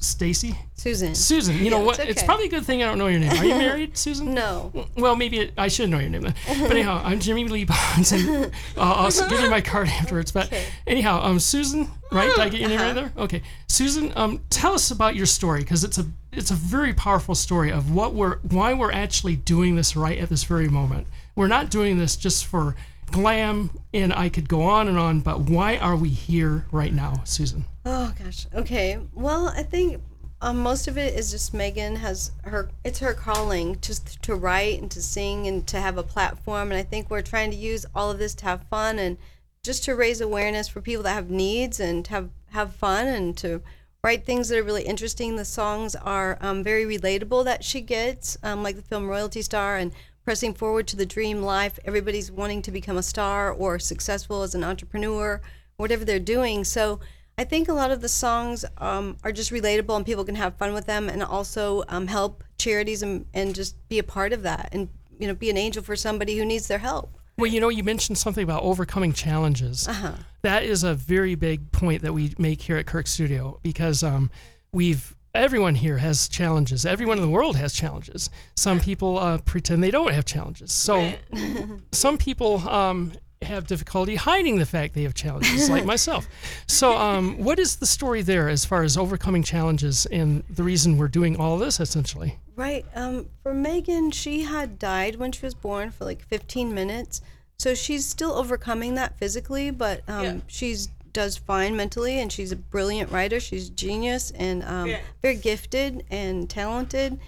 Stacy, 0.00 0.54
Suzan. 0.76 1.10
Suzan. 1.10 1.58
You 1.58 1.70
know 1.70 1.80
what? 1.80 1.98
it's 1.98 2.10
It's 2.10 2.22
probably 2.22 2.46
a 2.46 2.48
good 2.48 2.64
thing 2.64 2.82
I 2.82 2.86
don't 2.86 2.98
know 2.98 3.08
your 3.08 3.18
name. 3.20 3.32
Are 3.32 3.44
you 3.44 3.54
married, 3.66 3.94
Suzan? 3.94 4.28
No. 4.28 4.86
Well, 4.96 5.16
maybe 5.16 5.38
it, 5.40 5.52
I 5.58 5.68
should 5.68 5.90
know 5.90 5.98
your 5.98 6.08
name 6.10 6.22
then. 6.22 6.34
But 6.46 6.70
anyhow, 6.70 7.00
I'm 7.04 7.18
Jimmy 7.18 7.46
Lee 7.48 7.64
Bonds, 7.64 8.12
and 8.12 8.46
uh, 8.46 8.50
I'll 8.78 9.10
give 9.28 9.40
you 9.40 9.50
my 9.50 9.60
card 9.60 9.88
afterwards. 10.00 10.30
But 10.32 10.46
Okay. 10.46 10.64
anyhow, 10.86 11.20
um, 11.22 11.38
Suzan, 11.38 11.88
right? 12.12 12.28
Did 12.30 12.38
I 12.38 12.48
get 12.48 12.60
your 12.60 12.68
name 12.70 12.80
right 12.80 12.92
there? 12.94 13.12
Okay, 13.16 13.42
Suzan. 13.68 14.16
Um, 14.16 14.40
tell 14.50 14.72
us 14.72 14.90
about 14.90 15.16
your 15.16 15.26
story 15.26 15.60
because 15.60 15.82
it's 15.84 15.98
a 15.98 16.06
it's 16.32 16.50
a 16.50 16.54
very 16.54 16.94
powerful 16.94 17.34
story 17.34 17.72
of 17.72 17.90
what 17.92 18.14
we're 18.14 18.38
why 18.38 18.74
we're 18.74 18.92
actually 18.92 19.34
doing 19.36 19.74
this 19.76 19.96
right 19.96 20.18
at 20.18 20.28
this 20.28 20.44
very 20.44 20.68
moment. 20.68 21.06
We're 21.34 21.48
not 21.48 21.70
doing 21.70 21.98
this 21.98 22.16
just 22.16 22.46
for 22.46 22.76
glam, 23.10 23.70
and 23.92 24.12
I 24.12 24.28
could 24.28 24.48
go 24.48 24.62
on 24.62 24.88
and 24.88 24.98
on. 24.98 25.20
But 25.20 25.40
why 25.40 25.76
are 25.76 25.96
we 25.96 26.08
here 26.08 26.66
right 26.72 26.92
now, 26.92 27.22
Suzan? 27.24 27.64
Oh 27.84 28.12
gosh. 28.22 28.46
Okay. 28.54 28.98
Well, 29.14 29.48
I 29.48 29.62
think 29.62 30.02
um, 30.40 30.58
most 30.58 30.86
of 30.86 30.96
it 30.96 31.14
is 31.14 31.30
just 31.30 31.52
Megan 31.52 31.96
has 31.96 32.32
her. 32.44 32.70
It's 32.84 33.00
her 33.00 33.14
calling 33.14 33.80
just 33.80 34.22
to 34.22 34.34
write 34.34 34.80
and 34.80 34.90
to 34.90 35.02
sing 35.02 35.46
and 35.46 35.66
to 35.68 35.80
have 35.80 35.98
a 35.98 36.02
platform. 36.02 36.70
And 36.70 36.78
I 36.78 36.82
think 36.82 37.10
we're 37.10 37.22
trying 37.22 37.50
to 37.50 37.56
use 37.56 37.86
all 37.94 38.10
of 38.10 38.18
this 38.18 38.34
to 38.36 38.44
have 38.44 38.62
fun 38.64 38.98
and 38.98 39.18
just 39.62 39.84
to 39.84 39.94
raise 39.94 40.20
awareness 40.20 40.68
for 40.68 40.80
people 40.80 41.02
that 41.04 41.14
have 41.14 41.30
needs 41.30 41.80
and 41.80 42.06
have 42.06 42.30
have 42.50 42.74
fun 42.74 43.06
and 43.06 43.36
to 43.38 43.60
write 44.02 44.24
things 44.24 44.48
that 44.48 44.58
are 44.58 44.62
really 44.62 44.84
interesting. 44.84 45.36
The 45.36 45.44
songs 45.44 45.96
are 45.96 46.38
um, 46.40 46.62
very 46.62 46.84
relatable 46.84 47.44
that 47.44 47.64
she 47.64 47.80
gets, 47.80 48.38
um, 48.42 48.62
like 48.62 48.76
the 48.76 48.82
film 48.82 49.08
Royalty 49.08 49.42
Star 49.42 49.76
and 49.76 49.92
pressing 50.28 50.52
forward 50.52 50.86
to 50.86 50.94
the 50.94 51.06
dream 51.06 51.40
life. 51.40 51.78
Everybody's 51.86 52.30
wanting 52.30 52.60
to 52.60 52.70
become 52.70 52.98
a 52.98 53.02
star 53.02 53.50
or 53.50 53.78
successful 53.78 54.42
as 54.42 54.54
an 54.54 54.62
entrepreneur, 54.62 55.40
whatever 55.78 56.04
they're 56.04 56.18
doing. 56.18 56.64
So 56.64 57.00
I 57.38 57.44
think 57.44 57.66
a 57.66 57.72
lot 57.72 57.90
of 57.90 58.02
the 58.02 58.10
songs 58.10 58.62
um, 58.76 59.16
are 59.24 59.32
just 59.32 59.50
relatable 59.50 59.96
and 59.96 60.04
people 60.04 60.26
can 60.26 60.34
have 60.34 60.54
fun 60.58 60.74
with 60.74 60.84
them 60.84 61.08
and 61.08 61.22
also 61.22 61.82
um, 61.88 62.08
help 62.08 62.44
charities 62.58 63.02
and, 63.02 63.24
and 63.32 63.54
just 63.54 63.88
be 63.88 63.98
a 63.98 64.02
part 64.02 64.34
of 64.34 64.42
that 64.42 64.68
and 64.72 64.90
you 65.18 65.26
know 65.26 65.34
be 65.34 65.48
an 65.48 65.56
angel 65.56 65.82
for 65.82 65.96
somebody 65.96 66.36
who 66.36 66.44
needs 66.44 66.68
their 66.68 66.76
help. 66.76 67.16
Well, 67.38 67.50
you 67.50 67.58
know, 67.58 67.70
you 67.70 67.82
mentioned 67.82 68.18
something 68.18 68.44
about 68.44 68.64
overcoming 68.64 69.14
challenges. 69.14 69.88
Uh-huh. 69.88 70.12
That 70.42 70.62
is 70.62 70.84
a 70.84 70.92
very 70.92 71.36
big 71.36 71.72
point 71.72 72.02
that 72.02 72.12
we 72.12 72.34
make 72.36 72.60
here 72.60 72.76
at 72.76 72.84
Kirk 72.84 73.06
Studio 73.06 73.60
because 73.62 74.02
um, 74.02 74.30
we've 74.72 75.16
everyone 75.34 75.74
here 75.74 75.98
has 75.98 76.28
challenges. 76.28 76.84
Everyone 76.86 77.18
in 77.18 77.22
the 77.22 77.30
world 77.30 77.56
has 77.56 77.72
challenges. 77.72 78.30
Some 78.56 78.80
people 78.80 79.18
uh, 79.18 79.38
pretend 79.38 79.82
they 79.82 79.90
don't 79.90 80.12
have 80.12 80.24
challenges. 80.24 80.72
So 80.72 81.12
some 81.92 82.18
people 82.18 82.66
um, 82.68 83.12
have 83.42 83.66
difficulty 83.66 84.16
hiding 84.16 84.58
the 84.58 84.66
fact 84.66 84.94
they 84.94 85.02
have 85.04 85.14
challenges, 85.14 85.70
like 85.70 85.84
myself. 85.94 86.26
So, 86.66 86.96
um, 86.96 87.38
what 87.38 87.58
is 87.58 87.76
the 87.76 87.86
story 87.86 88.22
there 88.22 88.48
as 88.48 88.64
far 88.64 88.82
as 88.82 88.96
overcoming 88.96 89.42
challenges 89.42 90.06
and 90.06 90.42
the 90.50 90.64
reason 90.64 90.96
we're 90.98 91.08
doing 91.08 91.36
all 91.36 91.56
this 91.58 91.78
essentially? 91.78 92.38
Right. 92.56 92.84
Um, 92.94 93.28
for 93.42 93.54
Megan, 93.54 94.10
she 94.10 94.42
had 94.42 94.78
died 94.78 95.16
when 95.16 95.30
she 95.30 95.46
was 95.46 95.54
born 95.54 95.90
for 95.90 96.04
like 96.04 96.22
15 96.22 96.74
minutes, 96.74 97.20
so 97.60 97.74
she's 97.74 98.04
still 98.04 98.32
overcoming 98.32 98.94
that 98.96 99.16
physically, 99.18 99.70
but 99.70 100.02
um, 100.08 100.24
Yeah. 100.24 100.36
she's 100.48 100.88
does 101.18 101.36
fine 101.36 101.74
mentally, 101.76 102.20
and 102.20 102.30
she's 102.30 102.52
a 102.52 102.56
brilliant 102.56 103.10
writer. 103.10 103.40
She's 103.40 103.68
genius 103.70 104.30
and 104.30 104.62
um, 104.62 104.86
Yeah. 104.88 105.00
very 105.20 105.34
gifted 105.34 106.04
and 106.10 106.48
talented, 106.48 107.18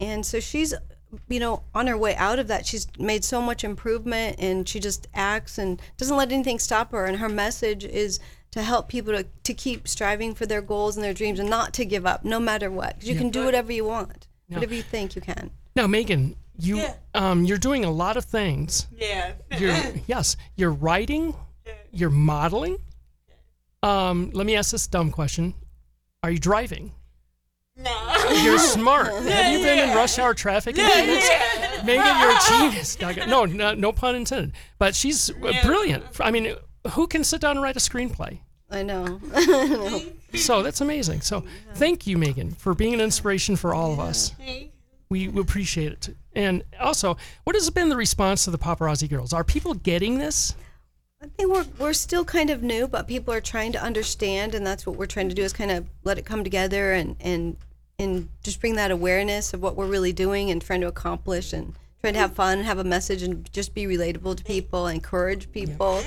and 0.00 0.24
so 0.24 0.40
she's 0.40 0.72
you 1.28 1.38
know 1.38 1.62
on 1.74 1.86
her 1.86 1.96
way 1.96 2.16
out 2.16 2.38
of 2.40 2.48
that 2.48 2.66
she's 2.66 2.88
made 2.98 3.22
so 3.22 3.40
much 3.40 3.62
improvement 3.62 4.34
and 4.40 4.68
she 4.68 4.80
just 4.80 5.06
acts 5.14 5.58
and 5.58 5.80
doesn't 5.96 6.16
let 6.16 6.32
anything 6.32 6.58
stop 6.58 6.90
her 6.90 7.04
and 7.06 7.18
her 7.18 7.28
message 7.28 7.84
is 7.84 8.18
to 8.50 8.60
help 8.62 8.88
people 8.88 9.12
to, 9.12 9.24
to 9.44 9.54
keep 9.54 9.86
striving 9.86 10.34
for 10.34 10.44
their 10.44 10.60
goals 10.60 10.96
and 10.96 11.04
their 11.04 11.14
dreams 11.14 11.38
and 11.38 11.48
not 11.48 11.72
to 11.72 11.84
give 11.84 12.04
up 12.04 12.24
no 12.24 12.40
matter 12.40 12.68
what 12.68 12.98
'Cause 12.98 13.08
you 13.08 13.14
can 13.14 13.30
do 13.30 13.44
whatever 13.44 13.70
you 13.72 13.84
want 13.84 14.26
whatever 14.48 14.74
you 14.74 14.82
think 14.82 15.14
you 15.14 15.22
can 15.22 15.52
Now, 15.76 15.86
Megan, 15.86 16.34
you 16.58 16.78
Yeah. 16.78 16.94
um, 17.14 17.44
you're 17.44 17.58
doing 17.68 17.84
a 17.84 17.90
lot 17.92 18.16
of 18.16 18.24
things. 18.24 18.88
Yeah. 18.98 19.34
You're 19.56 19.76
yes, 20.08 20.36
you're 20.56 20.72
writing, 20.72 21.34
you're 21.92 22.10
modeling. 22.10 22.78
Um, 23.84 24.30
let 24.32 24.46
me 24.46 24.56
ask 24.56 24.70
this 24.70 24.86
dumb 24.86 25.10
question: 25.10 25.54
Are 26.22 26.30
you 26.30 26.38
driving? 26.38 26.92
no. 27.76 28.40
You're 28.42 28.58
smart. 28.58 29.08
Have 29.12 29.52
you 29.52 29.58
been 29.58 29.90
in 29.90 29.96
rush 29.96 30.18
hour 30.18 30.32
traffic 30.34 30.78
in 30.78 30.88
Phoenix? 30.88 31.28
Megan, 31.84 32.20
you're 32.20 32.30
a 32.30 32.38
genius. 32.48 32.98
No, 33.28 33.44
no, 33.44 33.74
no 33.74 33.92
pun 33.92 34.14
intended. 34.14 34.52
But 34.78 34.94
she's 34.94 35.30
uh, 35.30 35.52
brilliant. 35.62 36.04
I 36.20 36.30
mean, 36.30 36.54
who 36.92 37.06
can 37.06 37.24
sit 37.24 37.40
down 37.40 37.52
and 37.52 37.62
write 37.62 37.76
a 37.76 37.80
screenplay? 37.80 38.38
i 38.70 38.82
know 38.82 39.20
So 40.34 40.62
that's 40.62 40.80
amazing. 40.80 41.20
So 41.20 41.44
thank 41.74 42.06
you, 42.06 42.18
Megan, 42.18 42.52
for 42.52 42.74
being 42.74 42.94
an 42.94 43.00
inspiration 43.00 43.56
for 43.56 43.74
all 43.74 43.92
of 43.92 44.00
us. 44.00 44.32
We, 45.10 45.28
we 45.28 45.40
appreciate 45.40 45.92
it. 45.92 46.16
And 46.34 46.64
also, 46.80 47.16
what 47.44 47.54
has 47.54 47.70
been 47.70 47.88
the 47.88 47.96
response 47.96 48.44
to 48.44 48.50
the 48.50 48.58
paparazzi 48.58 49.08
girls? 49.08 49.32
Are 49.32 49.44
people 49.44 49.74
getting 49.74 50.18
this? 50.18 50.56
I 51.24 51.28
think 51.38 51.50
we're 51.50 51.64
we're 51.78 51.92
still 51.94 52.24
kind 52.24 52.50
of 52.50 52.62
new, 52.62 52.86
but 52.86 53.08
people 53.08 53.32
are 53.32 53.40
trying 53.40 53.72
to 53.72 53.82
understand, 53.82 54.54
and 54.54 54.66
that's 54.66 54.84
what 54.84 54.96
we're 54.96 55.06
trying 55.06 55.30
to 55.30 55.34
do 55.34 55.42
is 55.42 55.54
kind 55.54 55.70
of 55.70 55.86
let 56.02 56.18
it 56.18 56.26
come 56.26 56.44
together 56.44 56.92
and 56.92 57.16
and 57.18 57.56
and 57.98 58.28
just 58.42 58.60
bring 58.60 58.76
that 58.76 58.90
awareness 58.90 59.54
of 59.54 59.62
what 59.62 59.74
we're 59.74 59.86
really 59.86 60.12
doing 60.12 60.50
and 60.50 60.60
trying 60.60 60.82
to 60.82 60.86
accomplish 60.86 61.54
and 61.54 61.74
trying 62.02 62.12
to 62.12 62.18
have 62.18 62.34
fun 62.34 62.58
and 62.58 62.66
have 62.66 62.78
a 62.78 62.84
message 62.84 63.22
and 63.22 63.50
just 63.52 63.72
be 63.72 63.84
relatable 63.84 64.36
to 64.36 64.44
people, 64.44 64.86
encourage 64.86 65.50
people. 65.50 66.02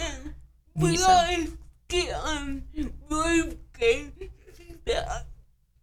We 0.76 1.02
always 1.02 1.58
get 1.88 2.14
um 2.14 2.62
really. 3.10 3.58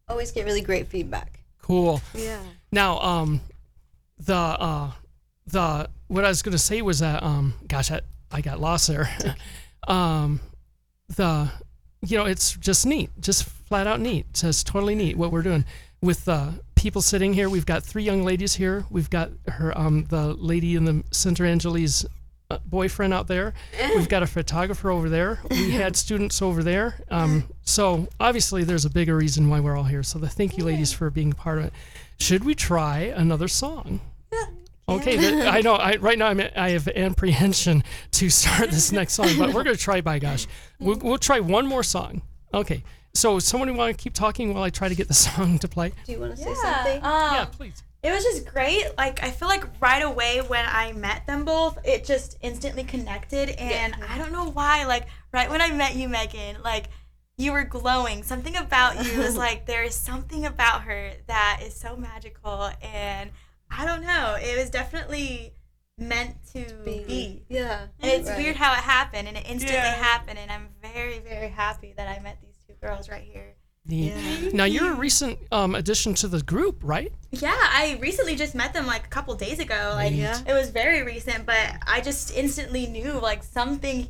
Always 0.08 0.30
get 0.30 0.44
really 0.44 0.60
great 0.60 0.86
feedback. 0.86 1.40
Cool. 1.60 2.00
Yeah. 2.14 2.40
Now, 2.70 3.00
um, 3.00 3.40
the 4.16 4.36
uh, 4.36 4.92
the 5.48 5.88
what 6.06 6.24
I 6.24 6.28
was 6.28 6.42
gonna 6.42 6.56
say 6.56 6.82
was 6.82 7.00
that 7.00 7.22
um, 7.24 7.54
gosh, 7.66 7.90
I, 7.90 8.02
I 8.34 8.40
got 8.40 8.60
lost 8.60 8.88
there. 8.88 9.08
um, 9.88 10.40
the 11.16 11.50
you 12.06 12.18
know, 12.18 12.26
it's 12.26 12.56
just 12.56 12.84
neat, 12.84 13.10
just 13.20 13.44
flat 13.44 13.86
out 13.86 14.00
neat. 14.00 14.26
It's 14.30 14.42
just 14.42 14.66
totally 14.66 14.94
neat 14.94 15.16
what 15.16 15.32
we're 15.32 15.42
doing 15.42 15.64
with 16.02 16.28
uh, 16.28 16.50
people 16.74 17.00
sitting 17.00 17.32
here. 17.32 17.48
We've 17.48 17.64
got 17.64 17.82
three 17.82 18.02
young 18.02 18.24
ladies 18.24 18.54
here. 18.54 18.84
We've 18.90 19.08
got 19.08 19.30
her, 19.48 19.76
um, 19.78 20.04
the 20.10 20.34
lady 20.34 20.74
in 20.74 20.84
the 20.84 21.02
center, 21.12 21.46
Angeli's 21.46 22.04
uh, 22.50 22.58
boyfriend 22.66 23.14
out 23.14 23.26
there. 23.26 23.54
We've 23.94 24.08
got 24.08 24.22
a 24.22 24.26
photographer 24.26 24.90
over 24.90 25.08
there. 25.08 25.38
We 25.48 25.70
had 25.70 25.96
students 26.04 26.42
over 26.42 26.62
there. 26.62 27.00
Um, 27.10 27.44
so 27.62 28.08
obviously, 28.20 28.64
there's 28.64 28.84
a 28.84 28.90
bigger 28.90 29.16
reason 29.16 29.48
why 29.48 29.60
we're 29.60 29.76
all 29.76 29.84
here. 29.84 30.02
So 30.02 30.18
the 30.18 30.28
thank 30.28 30.58
you, 30.58 30.64
ladies, 30.64 30.92
for 30.92 31.08
being 31.08 31.32
part 31.32 31.58
of 31.58 31.66
it. 31.66 31.72
Should 32.18 32.44
we 32.44 32.54
try 32.54 33.00
another 33.00 33.48
song? 33.48 34.00
Okay, 34.88 35.16
th- 35.16 35.46
I 35.46 35.60
know. 35.62 35.74
I, 35.74 35.96
right 35.96 36.18
now, 36.18 36.26
I'm, 36.26 36.40
I 36.56 36.70
have 36.70 36.88
apprehension 36.88 37.82
to 38.12 38.28
start 38.30 38.70
this 38.70 38.92
next 38.92 39.14
song, 39.14 39.28
but 39.38 39.54
we're 39.54 39.64
going 39.64 39.76
to 39.76 39.82
try. 39.82 40.00
By 40.00 40.18
gosh, 40.18 40.46
we'll, 40.78 40.98
we'll 40.98 41.18
try 41.18 41.40
one 41.40 41.66
more 41.66 41.82
song. 41.82 42.22
Okay. 42.52 42.84
So, 43.14 43.38
someone 43.38 43.74
want 43.76 43.96
to 43.96 44.02
keep 44.02 44.12
talking 44.12 44.52
while 44.52 44.64
I 44.64 44.70
try 44.70 44.88
to 44.88 44.94
get 44.94 45.08
the 45.08 45.14
song 45.28 45.58
to 45.60 45.68
play? 45.68 45.92
Do 46.04 46.12
you 46.12 46.20
want 46.20 46.36
to 46.36 46.42
say 46.42 46.54
something? 46.54 46.96
um, 46.96 47.34
yeah, 47.34 47.44
please. 47.44 47.82
It 48.02 48.10
was 48.10 48.22
just 48.22 48.44
great. 48.44 48.84
Like 48.98 49.22
I 49.22 49.30
feel 49.30 49.48
like 49.48 49.64
right 49.80 50.02
away 50.02 50.42
when 50.46 50.66
I 50.68 50.92
met 50.92 51.26
them 51.26 51.46
both, 51.46 51.78
it 51.86 52.04
just 52.04 52.36
instantly 52.42 52.84
connected, 52.84 53.48
and 53.58 53.96
I 54.06 54.18
don't 54.18 54.30
know 54.30 54.50
why. 54.50 54.84
Like 54.84 55.06
right 55.32 55.48
when 55.48 55.62
I 55.62 55.70
met 55.70 55.96
you, 55.96 56.10
Megan, 56.10 56.56
like 56.62 56.88
you 57.38 57.52
were 57.52 57.64
glowing. 57.64 58.22
Something 58.22 58.56
about 58.56 59.06
you 59.06 59.20
was 59.20 59.36
like 59.38 59.64
there 59.64 59.84
is 59.84 59.94
something 59.94 60.44
about 60.44 60.82
her 60.82 61.12
that 61.28 61.60
is 61.64 61.74
so 61.74 61.96
magical, 61.96 62.70
and 62.82 63.30
I 63.76 63.84
don't 63.84 64.02
know. 64.02 64.36
It 64.40 64.58
was 64.58 64.70
definitely 64.70 65.54
meant 65.98 66.36
to 66.52 66.64
be. 66.84 67.42
Yeah. 67.48 67.86
And 68.00 68.10
it's 68.12 68.28
Right. 68.28 68.38
weird 68.38 68.56
how 68.56 68.72
it 68.72 68.78
happened, 68.80 69.28
and 69.28 69.36
it 69.36 69.44
instantly 69.46 69.76
Yeah. 69.76 69.94
happened, 69.94 70.38
and 70.38 70.50
I'm 70.50 70.68
very, 70.82 71.18
very 71.20 71.48
happy 71.50 71.94
that 71.96 72.08
I 72.08 72.20
met 72.22 72.38
these 72.42 72.56
two 72.66 72.74
girls 72.80 73.08
right 73.08 73.22
here. 73.22 73.54
Neat. 73.86 74.14
Yeah. 74.14 74.48
Now 74.54 74.64
you're 74.64 74.92
a 74.92 74.96
recent 74.96 75.38
um, 75.52 75.74
addition 75.74 76.14
to 76.14 76.28
the 76.28 76.42
group, 76.42 76.80
right? 76.82 77.12
Yeah, 77.30 77.52
I 77.54 77.98
recently 78.00 78.34
just 78.34 78.54
met 78.54 78.72
them 78.72 78.86
like 78.86 79.04
a 79.04 79.08
couple 79.10 79.34
days 79.34 79.58
ago. 79.58 79.92
Like 79.94 80.14
Yeah. 80.14 80.40
it 80.46 80.54
was 80.54 80.70
very 80.70 81.02
recent, 81.02 81.44
but 81.46 81.76
I 81.86 82.00
just 82.00 82.34
instantly 82.34 82.86
knew 82.86 83.12
like 83.12 83.44
something 83.44 84.08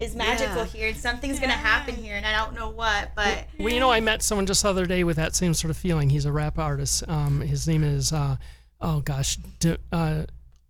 is 0.00 0.16
magical 0.16 0.56
Yeah. 0.56 0.64
here, 0.64 0.88
and 0.88 0.96
something's 0.96 1.38
gonna 1.38 1.52
happen 1.52 1.94
here, 1.94 2.16
and 2.16 2.26
I 2.26 2.32
don't 2.32 2.54
know 2.54 2.68
what, 2.70 3.14
but 3.14 3.46
Well, 3.60 3.72
you 3.72 3.78
know, 3.78 3.92
I 3.92 4.00
met 4.00 4.22
someone 4.22 4.44
just 4.46 4.64
the 4.64 4.68
other 4.70 4.86
day 4.86 5.04
with 5.04 5.16
that 5.16 5.36
same 5.36 5.54
sort 5.54 5.70
of 5.70 5.76
feeling. 5.76 6.10
He's 6.10 6.24
a 6.24 6.32
rap 6.32 6.58
artist. 6.58 7.04
Um, 7.08 7.40
his 7.42 7.68
name 7.68 7.84
is, 7.84 8.12
uh, 8.12 8.36
oh 8.82 9.00
gosh, 9.00 9.36
D- 9.60 9.76
uh, 9.92 10.24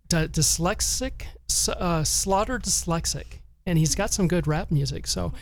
D- 0.07 0.27
dyslexic, 0.27 1.23
S- 1.49 1.67
uh, 1.69 2.03
Slaughter 2.03 2.59
Dyslexic, 2.59 3.39
and 3.65 3.77
he's 3.77 3.95
got 3.95 4.11
some 4.13 4.27
good 4.27 4.47
rap 4.47 4.71
music. 4.71 5.07
So, 5.07 5.33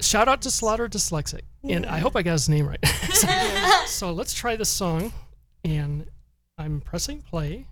shout 0.00 0.28
out 0.28 0.40
to 0.42 0.50
Slaughter 0.50 0.88
Dyslexic, 0.88 1.42
and 1.68 1.84
I 1.84 1.98
hope 1.98 2.16
I 2.16 2.22
got 2.22 2.32
his 2.32 2.48
name 2.48 2.66
right. 2.66 2.84
so, 3.12 3.28
so 3.86 4.12
let's 4.12 4.32
try 4.32 4.56
this 4.56 4.70
song, 4.70 5.12
and 5.64 6.06
I'm 6.56 6.80
pressing 6.80 7.20
play. 7.22 7.66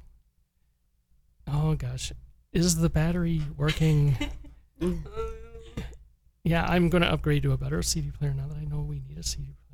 Oh 1.46 1.74
gosh, 1.74 2.12
is 2.52 2.76
the 2.76 2.90
battery 2.90 3.40
working? 3.56 4.16
yeah, 6.44 6.66
I'm 6.68 6.88
going 6.88 7.02
to 7.02 7.10
upgrade 7.12 7.42
to 7.44 7.52
a 7.52 7.56
better 7.56 7.82
CD 7.82 8.10
player 8.10 8.34
now 8.34 8.46
that 8.48 8.56
I 8.58 8.64
know 8.64 8.80
we 8.80 9.00
need 9.00 9.18
a 9.18 9.22
CD 9.22 9.44
player. 9.44 9.67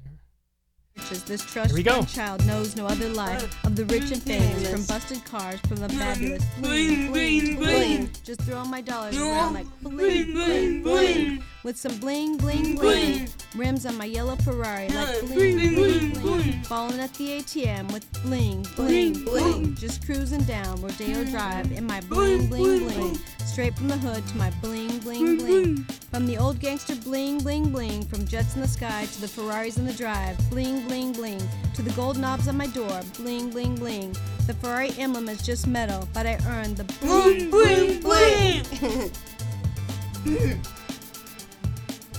Riches, 0.96 1.24
This 1.24 1.42
trust 1.44 1.70
Here 1.70 1.76
we 1.76 1.82
go. 1.82 1.94
fund 1.94 2.08
child 2.08 2.46
knows 2.46 2.76
no 2.76 2.86
other 2.86 3.08
life 3.08 3.64
of 3.64 3.74
the 3.74 3.84
rich 3.86 4.10
and 4.12 4.22
famous, 4.22 4.70
from 4.70 4.84
busted 4.84 5.24
cars, 5.24 5.58
from 5.60 5.76
the 5.78 5.88
fabulous 5.88 6.44
bling, 6.60 7.10
bling, 7.10 7.56
bling. 7.56 8.10
Just 8.22 8.42
throwing 8.42 8.70
my 8.70 8.80
dollars 8.80 9.16
around 9.16 9.54
like 9.54 9.66
bling, 9.82 10.32
bling, 10.32 10.82
bling, 10.82 11.42
with 11.64 11.78
some 11.78 11.96
bling, 11.98 12.36
bling, 12.36 12.76
bling. 12.76 13.26
Rims 13.56 13.86
on 13.86 13.96
my 13.96 14.04
yellow 14.04 14.36
Ferrari 14.36 14.88
like 14.88 15.20
bling, 15.22 15.74
bling, 15.74 16.10
bling. 16.10 16.62
Falling 16.64 17.00
at 17.00 17.12
the 17.14 17.40
ATM 17.40 17.90
with 17.90 18.06
bling, 18.22 18.66
bling, 18.76 19.24
bling. 19.24 19.74
Just 19.74 20.04
cruising 20.04 20.42
down 20.42 20.80
Rodeo 20.82 21.24
Drive 21.24 21.72
in 21.72 21.86
my 21.86 22.00
bling, 22.02 22.48
bling, 22.48 22.86
bling. 22.86 23.18
Straight 23.38 23.74
from 23.76 23.88
the 23.88 23.96
hood 23.96 24.26
to 24.28 24.36
my 24.36 24.50
bling, 24.60 24.98
bling, 24.98 25.38
bling. 25.38 25.76
From 26.10 26.26
the 26.26 26.36
old 26.36 26.60
gangster 26.60 26.96
bling, 26.96 27.38
bling, 27.38 27.70
bling. 27.70 28.04
From 28.04 28.26
jets 28.26 28.54
in 28.54 28.60
the 28.60 28.68
sky 28.68 29.06
to 29.06 29.20
the 29.22 29.28
Ferraris 29.28 29.78
in 29.78 29.86
the 29.86 29.92
drive. 29.94 30.38
Bling, 30.50 30.86
bling, 30.86 31.12
bling. 31.12 31.40
To 31.74 31.82
the 31.82 31.92
gold 31.92 32.18
knobs 32.18 32.46
on 32.46 32.58
my 32.58 32.66
door. 32.66 33.00
Bling, 33.16 33.48
bling, 33.50 33.76
bling. 33.76 34.14
The 34.46 34.52
Ferrari 34.54 34.92
emblem 34.98 35.30
is 35.30 35.40
just 35.40 35.66
metal, 35.66 36.06
but 36.12 36.26
I 36.26 36.38
earned 36.46 36.76
the 36.76 36.84
bling, 37.00 37.50
bling, 37.50 38.00
bling. 38.02 39.10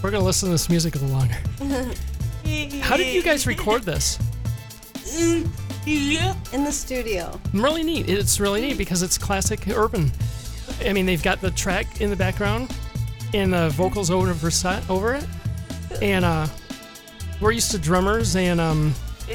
We're 0.05 0.11
to 0.21 0.27
listen 0.27 0.49
to 0.49 0.51
this 0.51 0.69
music 0.69 0.93
a 0.93 0.99
little 0.99 1.17
longer. 1.17 1.33
How 2.83 2.95
did 2.95 3.11
you 3.11 3.23
guys 3.23 3.47
record 3.47 3.81
this? 3.81 4.19
In 6.53 6.63
the 6.63 6.71
studio. 6.71 7.39
Really 7.53 7.81
neat. 7.81 8.07
It's 8.07 8.39
really 8.39 8.61
neat 8.61 8.77
because 8.77 9.01
it's 9.01 9.17
classic 9.17 9.67
urban. 9.67 10.11
I 10.85 10.93
mean, 10.93 11.07
they've 11.07 11.23
got 11.23 11.41
the 11.41 11.49
track 11.49 12.01
in 12.01 12.11
the 12.11 12.15
background 12.15 12.71
and 13.33 13.51
the 13.51 13.69
vocals 13.69 14.11
over 14.11 14.27
over 14.91 15.15
it. 15.15 15.25
And 16.03 16.23
uh, 16.23 16.45
we're 17.41 17.53
used 17.53 17.71
to 17.71 17.79
drummers 17.79 18.35
and 18.35 18.61
um, 18.61 18.93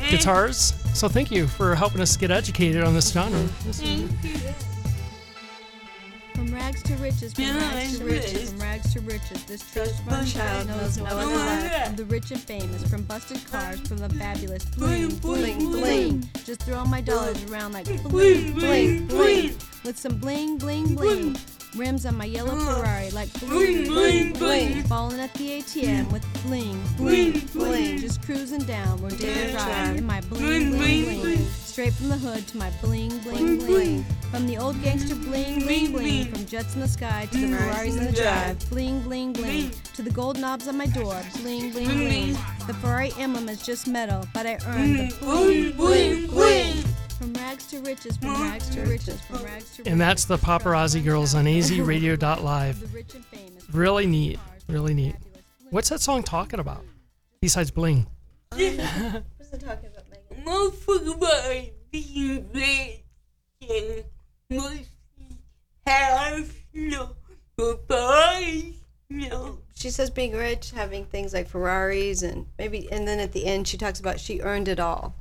guitars. 0.09 0.75
So 0.95 1.09
thank 1.09 1.33
you 1.33 1.49
for 1.49 1.75
helping 1.75 2.01
us 2.01 2.17
get 2.17 2.31
educated 2.31 2.85
on 2.85 2.95
this 2.95 3.11
genre. 3.11 3.43
This 3.65 3.81
rags 6.71 6.83
to 6.85 6.95
riches, 6.97 7.33
from 7.33 7.45
rags 7.45 7.99
to 7.99 8.05
riches, 8.05 8.51
from 8.51 8.61
rags 8.61 8.93
to 8.93 9.01
riches. 9.01 9.45
This 9.45 9.73
trust 9.73 10.03
fund 10.05 10.29
child 10.29 10.69
knows 10.69 10.99
no 10.99 11.05
other 11.05 11.27
life 11.27 11.89
of 11.89 11.97
the 11.97 12.05
rich 12.05 12.31
and 12.31 12.41
famous, 12.41 12.89
from 12.89 13.03
busted 13.05 13.45
cars, 13.51 13.81
from 13.81 13.97
the 13.97 14.09
fabulous 14.11 14.65
bling, 14.65 15.09
bling, 15.17 15.59
bling. 15.59 16.29
Just 16.45 16.63
throwing 16.63 16.89
my 16.89 17.01
dollars 17.01 17.43
around 17.51 17.73
like 17.73 17.87
bling, 18.05 18.53
bling, 18.53 19.07
bling, 19.07 19.57
with 19.85 19.99
some 19.99 20.19
bling, 20.19 20.59
bling, 20.59 20.95
bling. 20.95 21.37
Rims 21.77 22.05
on 22.05 22.17
my 22.17 22.25
yellow 22.25 22.57
Ferrari 22.57 23.11
like 23.11 23.33
bling, 23.41 23.87
bling, 23.87 24.33
bling. 24.33 24.83
Falling 24.85 25.21
at 25.21 25.33
the 25.35 25.61
ATM 25.61 26.11
with 26.11 26.25
bling, 26.43 26.83
bling, 26.97 27.41
bling. 27.53 27.99
Just 27.99 28.23
cruising 28.23 28.63
down 28.63 29.01
Rodeo 29.01 29.51
Drive 29.53 29.97
in 29.97 30.05
my 30.05 30.21
bling, 30.23 30.71
bling, 30.73 31.21
bling. 31.21 31.45
Straight 31.65 31.93
from 31.93 32.09
the 32.09 32.17
hood 32.17 32.47
to 32.49 32.57
my 32.57 32.71
bling, 32.83 33.17
bling, 33.19 33.59
bling. 33.59 34.05
From 34.33 34.47
the 34.47 34.59
old 34.59 34.83
gangster 34.83 35.15
bling, 35.15 35.61
bling, 35.61 35.93
bling. 35.93 36.33
From 36.33 36.45
jets 36.47 36.75
in 36.75 36.81
the 36.81 36.89
sky 36.89 37.29
to 37.31 37.39
the 37.39 37.57
Ferraris 37.57 37.97
in 37.97 38.05
the 38.05 38.13
drive. 38.13 38.59
Bling, 38.71 39.01
bling, 39.03 39.33
bling. 39.33 39.71
To 39.95 40.03
the 40.03 40.11
gold 40.11 40.41
knobs 40.41 40.67
on 40.67 40.77
my 40.77 40.87
door. 40.87 41.21
Bling, 41.43 41.71
bling, 41.71 41.87
bling. 41.87 42.33
The 42.67 42.75
Ferrari 42.75 43.13
emblem 43.17 43.49
is 43.49 43.63
just 43.65 43.87
metal, 43.87 44.27
but 44.35 44.45
I 44.45 44.59
earned 44.67 44.99
the 44.99 45.17
bling, 45.21 45.73
bling, 45.73 46.27
bling. 46.27 46.85
From 47.21 47.35
mm. 47.35 47.37
rags 47.43 47.67
to 47.67 47.81
riches, 47.81 48.17
from 48.17 48.33
rags 48.43 48.71
to 48.71 48.81
riches, 48.81 49.21
from 49.21 49.45
rags 49.45 49.77
to 49.77 49.83
riches. 49.83 49.93
And 49.93 50.01
that's 50.01 50.25
the 50.25 50.39
Paparazzi 50.39 51.05
Girls 51.05 51.35
on 51.35 51.45
azradio.live. 51.47 52.81
The 52.81 52.87
rich. 52.87 53.15
Really 53.71 54.07
neat. 54.07 54.39
Really 54.69 54.95
neat. 54.95 55.17
What's 55.69 55.91
that 55.91 56.01
song 56.01 56.23
talking 56.23 56.61
about? 56.61 56.83
Besides 57.43 57.71
bling. 57.71 58.07
What's 58.49 58.63
it 58.65 59.61
talking 59.61 59.91
about, 59.91 60.05
Megan? 60.11 60.45
Motherfucker 60.47 61.15
about 61.15 61.71
being 61.91 62.49
rich 62.55 63.03
and 63.69 64.05
mostly 64.49 64.87
house, 65.87 66.49
no, 66.73 67.17
Ferraris, 67.59 68.77
no. 69.11 69.59
She 69.75 69.91
says 69.91 70.09
being 70.09 70.33
rich, 70.33 70.71
having 70.71 71.05
things 71.05 71.35
like 71.35 71.49
Ferraris, 71.49 72.23
and 72.23 72.47
maybe, 72.59 72.91
and 72.91 73.07
then 73.07 73.21
at 73.21 73.33
the 73.33 73.45
end 73.45 73.69
she 73.69 73.77
talks 73.77 74.01
about 74.01 74.19
she 74.19 74.41
earned 74.41 74.69
it 74.69 74.81
all. 74.81 75.15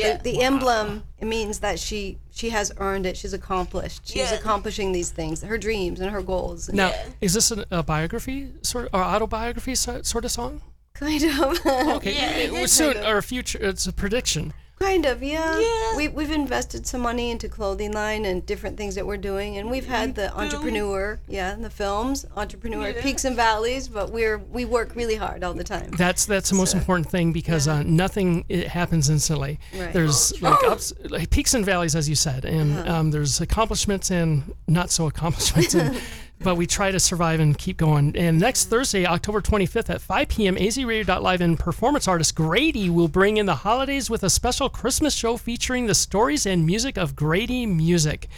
Yeah. 0.00 0.16
The, 0.16 0.22
the 0.32 0.42
emblem 0.42 1.04
it 1.18 1.26
means 1.26 1.60
that 1.60 1.78
she 1.78 2.18
she 2.32 2.50
has 2.50 2.72
earned 2.78 3.06
it. 3.06 3.16
She's 3.16 3.32
accomplished. 3.32 4.02
She's 4.08 4.16
Yeah. 4.30 4.34
accomplishing 4.34 4.92
these 4.92 5.10
things, 5.10 5.42
her 5.42 5.58
dreams 5.58 6.00
and 6.00 6.10
her 6.10 6.22
goals. 6.22 6.68
And 6.68 6.76
Now, 6.76 6.92
is 7.20 7.34
this 7.34 7.50
an, 7.50 7.64
a 7.70 7.82
biography 7.82 8.52
sort 8.62 8.88
or 8.92 9.02
autobiography 9.02 9.74
sort 9.74 10.24
of 10.24 10.30
song? 10.30 10.62
kind 10.94 11.22
of. 11.24 11.58
Okay, 11.96 12.44
it 12.44 12.52
was 12.52 12.72
soon 12.72 12.94
Kind 12.94 13.06
of. 13.06 13.14
or 13.16 13.22
future. 13.22 13.58
It's 13.60 13.86
a 13.86 13.92
prediction. 13.92 14.52
Kind 14.80 15.04
of, 15.04 15.22
yeah. 15.22 15.58
Yeah. 15.60 15.96
We, 15.96 16.08
we've 16.08 16.30
invested 16.30 16.86
some 16.86 17.02
money 17.02 17.30
into 17.30 17.48
clothing 17.50 17.92
line 17.92 18.24
and 18.24 18.44
different 18.46 18.78
things 18.78 18.94
that 18.94 19.06
we're 19.06 19.18
doing, 19.18 19.58
and 19.58 19.70
we've 19.70 19.86
had 19.86 20.14
the 20.14 20.34
entrepreneur, 20.36 21.20
yeah, 21.28 21.52
in 21.52 21.60
the 21.60 21.68
films, 21.68 22.24
entrepreneur 22.34 22.88
Yeah. 22.88 23.02
peaks 23.02 23.26
and 23.26 23.36
valleys, 23.36 23.88
but 23.88 24.10
we're 24.10 24.38
we 24.38 24.64
work 24.64 24.96
really 24.96 25.16
hard 25.16 25.44
all 25.44 25.52
the 25.52 25.64
time. 25.64 25.90
That's 25.98 26.24
that's 26.24 26.48
the 26.48 26.56
most 26.56 26.72
So, 26.72 26.78
important 26.78 27.10
thing 27.10 27.30
because 27.32 27.68
uh, 27.68 27.82
nothing 27.82 28.44
it 28.48 28.68
happens 28.68 29.10
instantly. 29.10 29.60
Right. 29.78 29.92
There's 29.92 30.40
like 30.40 30.64
ups, 30.64 30.94
like 31.10 31.28
peaks 31.28 31.52
and 31.52 31.64
valleys, 31.64 31.94
as 31.94 32.08
you 32.08 32.14
said, 32.14 32.44
and 32.46 32.78
Uh-huh. 32.78 32.92
um, 32.94 33.10
there's 33.10 33.40
accomplishments 33.42 34.10
and 34.10 34.42
not 34.66 34.90
so 34.90 35.06
accomplishments. 35.06 35.74
and, 35.74 36.00
but 36.42 36.56
we 36.56 36.66
try 36.66 36.90
to 36.90 36.98
survive 36.98 37.40
and 37.40 37.56
keep 37.56 37.76
going. 37.76 38.16
And 38.16 38.40
next 38.40 38.66
Thursday, 38.66 39.06
October 39.06 39.40
25th 39.40 39.90
at 39.90 40.00
5 40.00 40.28
p.m., 40.28 40.56
azradio.live 40.56 41.40
and 41.40 41.58
performance 41.58 42.08
artist 42.08 42.34
Grady 42.34 42.88
will 42.88 43.08
bring 43.08 43.36
in 43.36 43.46
the 43.46 43.56
holidays 43.56 44.08
with 44.08 44.22
a 44.22 44.30
special 44.30 44.68
Christmas 44.68 45.14
show 45.14 45.36
featuring 45.36 45.86
the 45.86 45.94
stories 45.94 46.46
and 46.46 46.64
music 46.64 46.96
of 46.96 47.14
Grady 47.14 47.66
Music. 47.66 48.28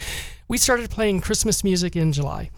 We 0.47 0.57
started 0.57 0.89
playing 0.89 1.21
Christmas 1.21 1.63
music 1.63 1.95
in 1.95 2.11
July. 2.11 2.51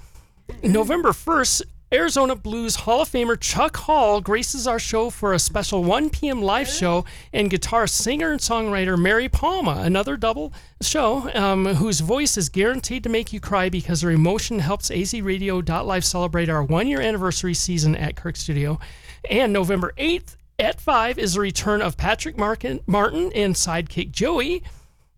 November 0.64 1.10
1st, 1.10 1.64
Arizona 1.96 2.36
Blues 2.36 2.76
Hall 2.76 3.04
of 3.04 3.10
Famer 3.10 3.40
Chuck 3.40 3.78
Hall 3.78 4.20
graces 4.20 4.68
our 4.68 4.80
show 4.80 5.10
for 5.10 5.32
a 5.32 5.40
special 5.40 5.82
1 5.82 6.10
p.m. 6.10 6.42
live 6.42 6.68
show, 6.68 7.06
and 7.32 7.50
guitarist, 7.50 7.92
singer 7.92 8.32
and 8.32 8.42
songwriter 8.42 9.00
Mary 9.00 9.30
Palma, 9.30 9.78
another 9.82 10.18
double 10.18 10.52
show, 10.82 11.34
um, 11.34 11.66
whose 11.66 12.02
voice 12.02 12.36
is 12.36 12.50
guaranteed 12.50 13.02
to 13.04 13.10
make 13.10 13.32
you 13.32 13.40
cry 13.40 13.70
because 13.70 14.02
her 14.02 14.12
emotion 14.12 14.60
helps 14.60 14.90
azradio.live 14.90 16.04
celebrate 16.04 16.50
our 16.50 16.64
one 16.64 16.90
year 16.90 17.00
anniversary 17.00 17.54
season 17.54 17.96
at 17.96 18.18
Kirk 18.18 18.36
Studio. 18.36 18.78
And 19.30 19.54
November 19.54 19.94
8th 19.98 20.36
at 20.60 20.82
5 20.82 21.18
is 21.18 21.36
the 21.36 21.40
return 21.40 21.82
of 21.82 21.96
Patrick 21.96 22.38
Martin 22.38 22.82
and 23.34 23.56
sidekick 23.56 24.12
Joey. 24.12 24.64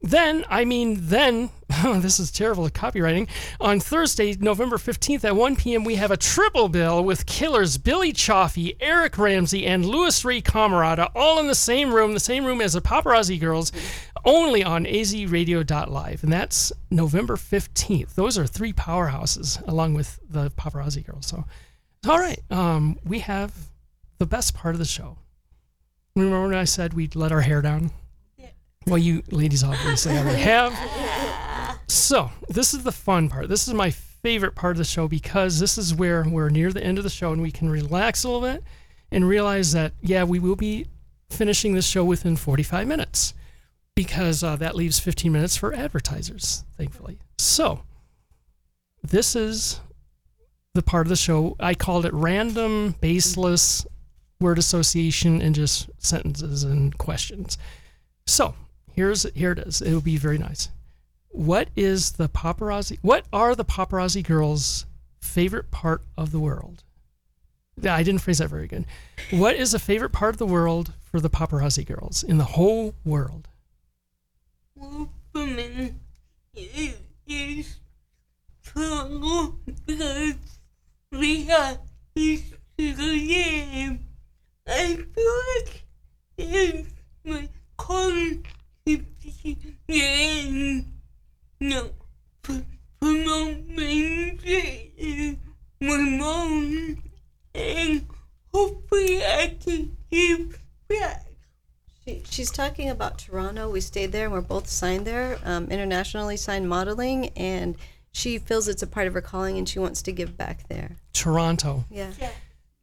Then, 0.02 0.46
I 0.48 0.64
mean, 0.64 0.98
then, 1.08 1.50
this 1.84 2.20
is 2.20 2.32
terrible 2.32 2.70
copywriting. 2.70 3.28
On 3.60 3.80
Thursday, 3.80 4.36
November 4.40 4.78
15th 4.78 5.24
at 5.24 5.36
1 5.36 5.56
p.m., 5.56 5.84
we 5.84 5.96
have 5.96 6.12
a 6.12 6.18
triple 6.18 6.70
bill 6.70 7.04
with 7.04 7.26
killers 7.26 7.78
Billy 7.78 8.14
Chaffee, 8.14 8.76
Eric 8.80 9.18
Ramsey, 9.18 9.66
and 9.66 9.86
Louis 9.86 10.24
Ray 10.24 10.42
Camarada 10.42 11.10
all 11.16 11.40
in 11.40 11.48
the 11.48 11.56
same 11.56 11.92
room, 11.92 12.14
the 12.14 12.20
same 12.20 12.46
room 12.46 12.62
as 12.62 12.74
the 12.74 12.82
Paparazzi 12.82 13.40
Girls, 13.40 13.72
only 14.24 14.64
on 14.64 14.86
azradio.live. 14.86 16.24
And 16.24 16.32
that's 16.32 16.72
November 16.92 17.36
15th. 17.36 18.14
Those 18.14 18.38
are 18.38 18.46
three 18.46 18.74
powerhouses 18.74 19.66
along 19.68 19.96
with 19.96 20.20
the 20.30 20.52
Paparazzi 20.52 21.06
Girls. 21.06 21.26
So, 21.26 21.46
all 22.08 22.20
right, 22.20 22.40
um, 22.52 23.00
we 23.04 23.20
have 23.20 23.54
the 24.20 24.28
best 24.28 24.54
part 24.54 24.76
of 24.76 24.80
the 24.80 24.86
show. 24.86 25.18
Remember 26.16 26.48
when 26.48 26.56
I 26.56 26.66
said 26.66 26.94
we'd 26.94 27.16
let 27.16 27.32
our 27.32 27.42
hair 27.42 27.62
down? 27.62 27.92
Well, 28.88 28.97
you 28.97 29.21
ladies 29.32 29.63
obviously 29.63 30.17
already 30.17 30.41
have. 30.43 30.73
So, 31.89 32.32
this 32.47 32.73
is 32.73 32.84
the 32.84 32.91
fun 32.91 33.28
part. 33.28 33.50
This 33.50 33.67
is 33.67 33.73
my 33.73 33.91
favorite 33.91 34.56
part 34.56 34.71
of 34.71 34.78
the 34.78 34.86
show 34.86 35.10
because 35.10 35.60
this 35.60 35.78
is 35.78 35.93
where 35.93 36.23
we're 36.28 36.50
near 36.50 36.71
the 36.71 36.84
end 36.84 36.97
of 36.97 37.04
the 37.04 37.10
show 37.10 37.34
and 37.34 37.41
we 37.41 37.52
can 37.52 37.69
relax 37.69 38.23
a 38.23 38.30
little 38.30 38.41
bit 38.41 38.63
and 39.12 39.28
realize 39.28 39.73
that, 39.73 39.93
yeah, 40.02 40.23
we 40.23 40.39
will 40.39 40.56
be 40.56 40.86
finishing 41.30 41.73
this 41.73 41.86
show 41.86 42.06
within 42.06 42.38
45 42.38 42.88
minutes 42.88 43.34
because 43.93 44.41
uh, 44.41 44.56
that 44.56 44.76
leaves 44.76 45.00
15 45.00 45.32
minutes 45.32 45.58
for 45.58 45.73
advertisers, 45.73 46.63
thankfully. 46.78 47.19
So, 47.38 47.82
this 49.04 49.36
is 49.36 49.82
the 50.73 50.82
part 50.82 51.08
of 51.08 51.10
the 51.10 51.17
show. 51.17 51.58
I 51.60 51.73
called 51.73 52.06
it 52.06 52.13
random, 52.13 52.95
baseless 53.02 53.86
word 54.39 54.58
association 54.58 55.41
and 55.41 55.54
just 55.54 55.89
sentences 55.97 56.63
and 56.63 56.97
questions. 56.97 57.58
So 58.28 58.54
here's 58.98 59.24
here 59.34 59.54
it 59.54 59.60
is. 59.60 59.82
It 59.82 59.94
will 59.94 60.02
be 60.02 60.18
very 60.18 60.38
nice. 60.38 60.70
What 61.30 61.70
is 61.76 62.14
the 62.14 62.28
paparazzi? 62.28 62.98
What 63.02 63.26
are 63.32 63.56
the 63.56 63.64
paparazzi 63.64 64.24
girls' 64.24 64.86
favorite 65.22 65.72
part 65.72 66.02
of 66.18 66.32
the 66.32 66.40
world? 66.40 66.84
I 67.88 68.02
didn't 68.02 68.22
phrase 68.22 68.40
that 68.40 68.50
very 68.50 68.68
good. 68.68 68.86
What 69.30 69.56
is 69.56 69.72
the 69.72 69.80
favorite 69.80 70.12
part 70.12 70.34
of 70.34 70.40
the 70.40 70.48
world 70.48 70.94
for 71.00 71.20
the 71.20 71.30
paparazzi 71.30 71.86
girls 71.86 72.24
in 72.24 72.40
the 72.40 72.44
whole 72.44 72.96
world? 73.06 73.48
woman 74.76 76.00
is, 76.56 77.78
trouble 78.64 79.60
because 79.86 80.34
we 81.12 81.44
game. 83.28 84.00
I 84.68 84.96
feel 84.96 85.34
like 85.56 85.86
it's 86.38 86.90
my 87.24 87.48
contribution. 89.88 90.93
No, 91.60 91.89
for, 92.43 92.54
for 93.02 93.12
my 93.12 93.63
main 93.67 94.39
is 94.43 95.38
my 95.82 95.97
mom, 95.97 97.04
and 97.56 98.06
hopefully 98.54 99.23
I 99.23 99.58
can 99.60 99.97
give 100.12 100.60
back. 100.88 101.26
She, 102.06 102.23
she's 102.30 102.52
talking 102.52 102.89
about 102.89 103.17
Toronto. 103.17 103.69
We 103.69 103.82
stayed 103.82 104.12
there 104.12 104.26
and 104.26 104.34
we're 104.34 104.41
both 104.41 104.67
signed 104.67 105.06
there, 105.06 105.39
um, 105.43 105.65
internationally 105.69 106.38
signed 106.38 106.69
modeling, 106.69 107.30
and 107.30 107.76
she 108.12 108.38
feels 108.39 108.67
it's 108.67 108.84
a 108.84 108.88
part 108.88 109.08
of 109.08 109.13
her 109.13 109.21
calling 109.21 109.58
and 109.58 109.67
she 109.67 109.80
wants 109.80 110.02
to 110.04 110.12
give 110.12 110.38
back 110.38 110.67
there. 110.69 110.97
Toronto. 111.13 111.86
Yeah. 111.89 112.12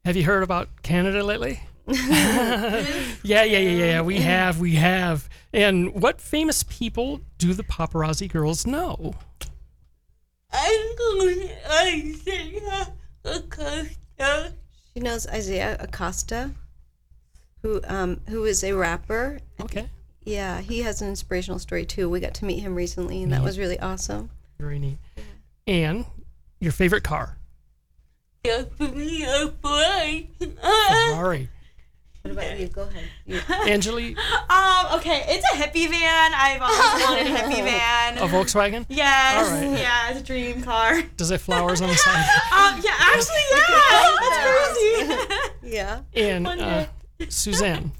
Have 0.03 0.15
you 0.15 0.23
heard 0.23 0.43
about 0.43 0.83
Canada 0.83 1.23
lately? 1.23 1.61
yeah, 1.87 2.83
yeah, 3.23 3.43
yeah, 3.43 3.59
yeah. 3.59 4.01
We 4.01 4.17
have, 4.17 4.59
we 4.59 4.75
have. 4.75 5.29
And 5.53 5.93
what 5.93 6.19
famous 6.19 6.63
people 6.63 7.21
do 7.37 7.53
the 7.53 7.63
paparazzi 7.63 8.31
girls 8.31 8.65
know? 8.65 9.13
I'm 10.51 10.95
going 10.95 11.49
Isaiah 11.69 12.93
Acosta. 13.23 14.53
She 14.93 14.99
knows 15.01 15.27
Isaiah 15.27 15.77
Acosta, 15.79 16.51
who 17.61 17.81
um, 17.85 18.21
who 18.29 18.45
is 18.45 18.63
a 18.63 18.71
rapper. 18.71 19.39
Okay, 19.61 19.89
Yeah, 20.23 20.61
he 20.61 20.81
has 20.81 21.01
an 21.01 21.09
inspirational 21.09 21.59
story 21.59 21.85
too. 21.85 22.09
We 22.09 22.19
got 22.19 22.33
to 22.35 22.45
meet 22.45 22.59
him 22.59 22.73
recently, 22.73 23.21
and 23.21 23.31
that 23.31 23.43
was 23.43 23.59
really 23.59 23.79
awesome. 23.79 24.29
very 24.57 24.79
neat. 24.79 24.97
And 25.67 26.05
your 26.59 26.71
favorite 26.71 27.03
car? 27.03 27.37
Definitely 28.43 29.23
a 29.23 29.47
boy. 29.47 30.27
Ferrari. 30.39 31.49
What 32.25 32.31
about 32.31 32.59
you? 32.59 32.67
Go 32.69 32.81
ahead. 32.81 33.03
You. 33.27 33.39
Angeli, 33.71 34.15
Um, 34.49 34.85
okay, 34.95 35.25
it's 35.27 35.45
a 35.45 35.55
hippie 35.57 35.87
van. 35.87 36.33
I've 36.33 36.59
always 36.59 37.03
wanted 37.07 37.27
a 37.27 37.37
hippie 37.37 37.63
van. 37.63 38.17
a 38.17 38.21
Volkswagen? 38.21 38.83
Yes, 38.89 39.47
All 39.47 39.53
right. 39.69 39.77
yeah, 39.79 40.09
it's 40.09 40.21
a 40.21 40.23
dream 40.23 40.63
car. 40.63 41.03
Does 41.17 41.29
it 41.29 41.35
have 41.35 41.41
flowers 41.43 41.81
on 41.81 41.89
the 41.89 41.95
side? 41.95 42.25
Um, 42.51 42.81
yeah, 42.83 42.93
actually, 42.99 43.35
yeah, 43.51 44.15
that's 44.21 45.29
crazy. 45.61 45.69
Yeah. 45.75 46.01
And 46.15 46.45
One 46.45 46.59
uh, 46.59 46.87
Suzan, 47.19 47.91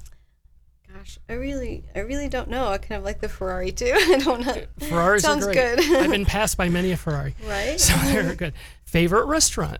Gosh, 0.92 1.18
I 1.28 1.34
really, 1.34 1.84
I 1.94 2.00
really 2.00 2.28
don't 2.28 2.48
know. 2.50 2.66
I 2.66 2.78
kind 2.78 2.98
of 2.98 3.04
like 3.04 3.20
the 3.20 3.28
Ferrari 3.28 3.70
too. 3.70 3.92
I 3.94 4.18
don't 4.24 4.44
know. 4.44 4.60
Ferraris 4.88 5.22
Sounds 5.22 5.46
are 5.46 5.52
great. 5.52 5.76
good. 5.78 5.96
I've 6.02 6.10
been 6.10 6.24
passed 6.26 6.56
by 6.56 6.68
many 6.68 6.90
a 6.90 6.96
Ferrari, 6.96 7.36
Right? 7.46 7.78
so 7.78 7.94
they're 7.98 8.34
good. 8.34 8.54
Favorite 8.86 9.26
restaurant? 9.26 9.78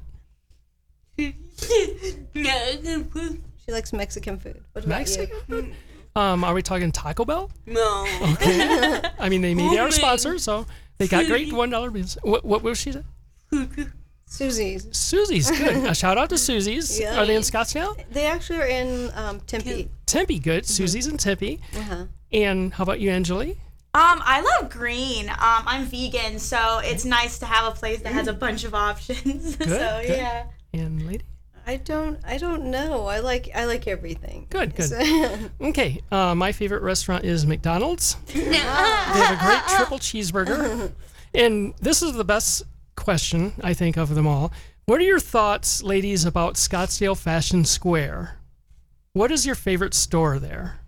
Mexican 3.66 3.72
She 3.72 3.72
likes 3.72 3.92
Mexican 3.92 4.38
food. 4.38 4.64
What 4.72 4.84
about 4.84 4.98
Mexican 4.98 5.36
you? 5.48 5.62
food? 5.62 5.74
Um, 6.14 6.44
are 6.44 6.54
we 6.54 6.62
talking 6.62 6.92
Taco 6.92 7.24
Bell? 7.24 7.50
No. 7.66 8.06
Okay. 8.32 9.02
I 9.18 9.28
mean, 9.28 9.42
they 9.42 9.54
may 9.54 9.68
be 9.68 9.78
our 9.78 9.90
sponsor, 9.90 10.38
so 10.38 10.66
they 10.98 11.08
got 11.08 11.26
great 11.26 11.52
one 11.52 11.70
dollar 11.70 11.90
bills. 11.90 12.16
What 12.22 12.44
what 12.44 12.62
was 12.62 12.78
she? 12.78 12.92
say? 12.92 13.02
Susie's. 14.28 14.88
Susie's 14.90 15.50
good. 15.50 15.76
A 15.86 15.94
shout 15.94 16.18
out 16.18 16.30
to 16.30 16.38
Susie's. 16.38 16.98
Yeah. 16.98 17.20
Are 17.20 17.26
they 17.26 17.36
in 17.36 17.42
Scottsdale? 17.42 17.96
They 18.10 18.26
actually 18.26 18.58
are 18.60 18.66
in 18.66 19.10
um, 19.14 19.40
Tempe. 19.40 19.88
Tempe, 20.06 20.38
good. 20.38 20.66
Susie's 20.66 21.06
in 21.06 21.16
Tempe. 21.16 21.60
Uh-huh. 21.76 22.06
And 22.32 22.74
how 22.74 22.82
about 22.82 22.98
you, 22.98 23.10
Angeli? 23.10 23.52
Um, 23.94 24.20
I 24.24 24.40
love 24.40 24.70
green. 24.70 25.28
Um, 25.30 25.36
I'm 25.38 25.84
vegan, 25.84 26.38
so 26.38 26.80
it's 26.82 27.04
nice 27.04 27.38
to 27.38 27.46
have 27.46 27.72
a 27.72 27.76
place 27.76 28.02
that 28.02 28.12
has 28.12 28.26
a 28.26 28.32
bunch 28.32 28.64
of 28.64 28.74
options. 28.74 29.56
so 29.58 29.64
good. 29.64 30.08
yeah. 30.08 30.46
And 30.72 31.06
lady? 31.06 31.24
I 31.68 31.76
don't, 31.78 32.20
I 32.24 32.38
don't 32.38 32.66
know. 32.70 33.06
I 33.06 33.18
like, 33.18 33.50
I 33.52 33.64
like 33.64 33.88
everything. 33.88 34.46
Good, 34.50 34.76
good. 34.76 35.50
Okay, 35.60 36.00
uh, 36.12 36.34
my 36.34 36.52
favorite 36.52 36.82
restaurant 36.82 37.24
is 37.24 37.44
McDonald's. 37.44 38.14
they 38.26 38.54
have 38.54 39.40
a 39.40 39.44
great 39.44 39.76
triple 39.76 39.98
cheeseburger. 39.98 40.92
And 41.34 41.74
this 41.80 42.00
is 42.00 42.14
the 42.14 42.24
best 42.24 42.62
question, 42.94 43.52
I 43.62 43.74
think, 43.74 43.98
of 43.98 44.14
them 44.14 44.26
all. 44.26 44.52
What 44.86 45.00
are 45.00 45.04
your 45.04 45.20
thoughts, 45.20 45.82
ladies, 45.82 46.24
about 46.24 46.54
Scottsdale 46.54 47.18
Fashion 47.18 47.66
Square? 47.66 48.38
What 49.12 49.30
is 49.30 49.44
your 49.44 49.54
favorite 49.54 49.92
store 49.92 50.38
there? 50.38 50.78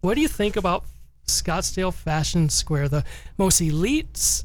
What 0.00 0.14
do 0.14 0.22
you 0.22 0.28
think 0.28 0.56
about 0.56 0.84
Scottsdale 1.26 1.92
Fashion 1.92 2.48
Square, 2.48 2.88
the 2.88 3.04
most 3.36 3.60
elite 3.60 4.44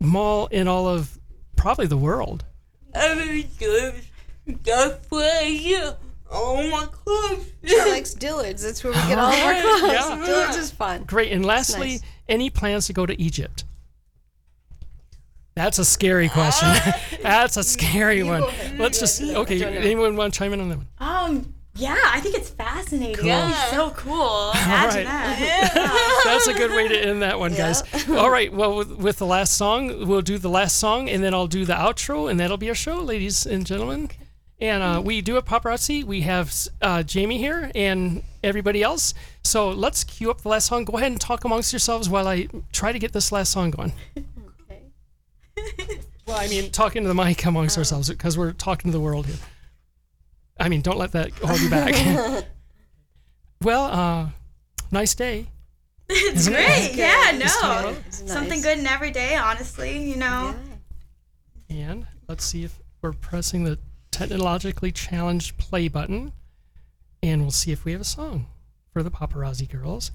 mall 0.00 0.46
in 0.46 0.66
all 0.66 0.88
of 0.88 1.20
probably 1.54 1.86
the 1.86 1.98
world? 1.98 2.44
I'm 2.92 3.42
good. 3.58 4.02
That's 4.46 5.10
why 5.10 5.94
all 6.34 6.68
my 6.68 6.86
clothes. 6.90 7.46
She 7.64 7.78
likes 7.78 8.14
Dillard's. 8.14 8.62
That's 8.62 8.82
where 8.82 8.92
we 8.92 8.98
get 9.08 9.18
all 9.18 9.32
of 9.32 9.38
our 9.38 9.44
Alright, 9.54 9.62
clothes. 9.62 9.92
yeah. 9.92 10.26
Dillard's 10.26 10.56
is 10.56 10.70
fun. 10.70 11.04
Great. 11.04 11.32
And 11.32 11.44
lastly, 11.44 11.90
nice. 11.92 12.02
any 12.28 12.50
plans 12.50 12.86
to 12.88 12.92
go 12.92 13.06
to 13.06 13.20
Egypt? 13.20 13.64
That's 15.54 15.78
a 15.78 15.84
scary 15.84 16.28
question. 16.28 16.68
That's 17.22 17.56
a 17.56 17.62
scary 17.62 18.24
one. 18.24 18.44
Let's 18.76 18.98
just 18.98 19.22
okay. 19.22 19.64
Anyone 19.64 20.16
want 20.16 20.34
to 20.34 20.38
chime 20.38 20.52
in 20.52 20.60
on 20.60 20.68
that 20.70 20.78
one? 20.78 20.88
Um, 20.98 21.54
yeah, 21.76 21.96
I 22.06 22.20
think 22.20 22.34
it's 22.34 22.50
fascinating. 22.50 23.14
Cool. 23.14 23.26
That'd 23.26 23.70
so 23.70 23.90
cool. 23.90 24.50
Imagine 24.50 25.06
right. 25.06 25.06
that. 25.06 26.22
That's 26.24 26.48
a 26.48 26.54
good 26.54 26.72
way 26.72 26.88
to 26.88 26.98
end 26.98 27.22
that 27.22 27.38
one, 27.38 27.54
guys. 27.54 27.82
All 28.08 28.30
right. 28.30 28.52
Well, 28.52 28.76
with, 28.76 28.92
with 28.96 29.18
the 29.18 29.26
last 29.26 29.54
song, 29.54 30.06
we'll 30.08 30.22
do 30.22 30.38
the 30.38 30.48
last 30.48 30.76
song, 30.76 31.08
and 31.08 31.22
then 31.22 31.34
I'll 31.34 31.46
do 31.46 31.64
the 31.64 31.74
outro, 31.74 32.28
and 32.28 32.38
that'll 32.40 32.56
be 32.56 32.68
our 32.68 32.74
show, 32.74 32.98
ladies 32.98 33.46
and 33.46 33.64
gentlemen. 33.64 34.10
And 34.60 34.82
uh, 34.82 35.02
we 35.04 35.20
do 35.20 35.34
have 35.34 35.44
paparazzi. 35.44 36.04
We 36.04 36.22
have 36.22 36.54
uh, 36.80 37.02
Jamie 37.02 37.38
here 37.38 37.70
and 37.74 38.22
everybody 38.42 38.82
else. 38.82 39.12
So 39.42 39.70
let's 39.70 40.04
cue 40.04 40.30
up 40.30 40.42
the 40.42 40.48
last 40.48 40.66
song. 40.66 40.84
Go 40.84 40.96
ahead 40.96 41.10
and 41.10 41.20
talk 41.20 41.44
amongst 41.44 41.72
yourselves 41.72 42.08
while 42.08 42.28
I 42.28 42.48
try 42.72 42.92
to 42.92 42.98
get 42.98 43.12
this 43.12 43.32
last 43.32 43.52
song 43.52 43.70
going. 43.70 43.92
Okay. 44.16 45.98
Well, 46.26 46.38
I 46.38 46.48
mean, 46.48 46.70
talking 46.70 47.02
to 47.02 47.08
the 47.08 47.14
mic 47.14 47.44
amongst 47.44 47.76
ourselves 47.76 48.08
because 48.08 48.38
we're 48.38 48.52
talking 48.52 48.90
to 48.90 48.96
the 48.96 49.00
world 49.00 49.26
here. 49.26 49.36
I 50.58 50.70
mean, 50.70 50.80
don't 50.80 50.96
let 50.96 51.12
that 51.12 51.32
hold 51.32 51.60
you 51.60 51.68
back. 51.68 52.46
well, 53.62 53.84
uh, 53.84 54.28
nice 54.90 55.14
day. 55.14 55.48
It's 56.08 56.40
Isn't 56.40 56.54
it? 56.54 56.56
great. 56.56 56.94
Yeah, 56.94 57.30
no. 57.38 57.46
tomorrow. 57.60 57.92
Nice. 57.92 58.22
Something 58.26 58.62
good 58.62 58.78
in 58.78 58.86
every 58.86 59.10
day, 59.10 59.36
honestly, 59.36 60.02
you 60.08 60.16
know. 60.16 60.54
Yeah. 61.68 61.90
And 61.90 62.06
let's 62.26 62.44
see 62.44 62.64
if 62.64 62.78
we're 63.02 63.12
pressing 63.12 63.64
the 63.64 63.78
technologically 64.14 64.92
challenged 64.92 65.58
play 65.58 65.88
button. 65.88 66.32
And 67.22 67.42
we'll 67.42 67.50
see 67.50 67.72
if 67.72 67.84
we 67.84 67.92
have 67.92 68.00
a 68.00 68.04
song 68.04 68.46
for 68.92 69.02
the 69.02 69.10
paparazzi 69.10 69.70
girls. 69.70 70.10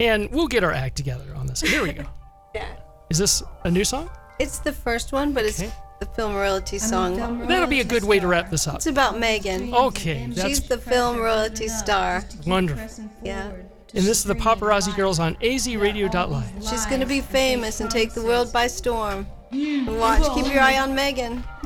And 0.00 0.30
we'll 0.30 0.48
get 0.48 0.64
our 0.64 0.72
act 0.72 0.96
together 0.96 1.34
on 1.36 1.46
this. 1.46 1.60
Here 1.60 1.82
we 1.82 1.92
go. 1.92 2.04
Yeah. 2.54 2.68
Is 3.10 3.18
this 3.18 3.42
a 3.64 3.70
new 3.70 3.82
song? 3.82 4.08
It's 4.38 4.60
the 4.60 4.72
first 4.72 5.10
one, 5.12 5.32
but 5.32 5.44
it's 5.44 5.58
the 5.98 6.06
film 6.14 6.36
royalty 6.36 6.78
song. 6.78 7.16
That'll 7.16 7.66
be 7.66 7.80
a 7.80 7.84
good 7.84 8.04
way 8.04 8.20
to 8.20 8.28
wrap 8.28 8.48
this 8.48 8.68
up. 8.68 8.76
It's 8.76 8.86
about 8.86 9.18
Megan. 9.18 9.74
Okay, 9.74 10.28
that's 10.28 10.46
She's 10.48 10.68
the 10.68 10.78
film 10.78 11.18
royalty 11.18 11.66
star. 11.66 12.24
wonderful. 12.46 13.10
Yeah. 13.24 13.48
And 13.48 14.04
this 14.04 14.18
is 14.18 14.22
the 14.24 14.34
paparazzi 14.36 14.94
girls 14.94 15.18
on 15.18 15.34
azradio.live. 15.36 16.64
She's 16.68 16.86
gonna 16.86 17.06
be 17.06 17.20
famous 17.20 17.80
and 17.80 17.90
take 17.90 18.12
the 18.12 18.22
world 18.22 18.52
by 18.52 18.68
storm. 18.68 19.26
Watch, 19.52 20.34
keep 20.34 20.52
your 20.52 20.62
eye 20.62 20.78
on 20.78 20.94
Megan. 20.94 21.42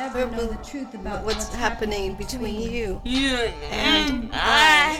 What's 0.00 1.54
happening 1.54 2.14
between 2.14 2.58
you? 2.58 3.02
You 3.04 3.36
and 3.70 4.30
I. 4.32 4.96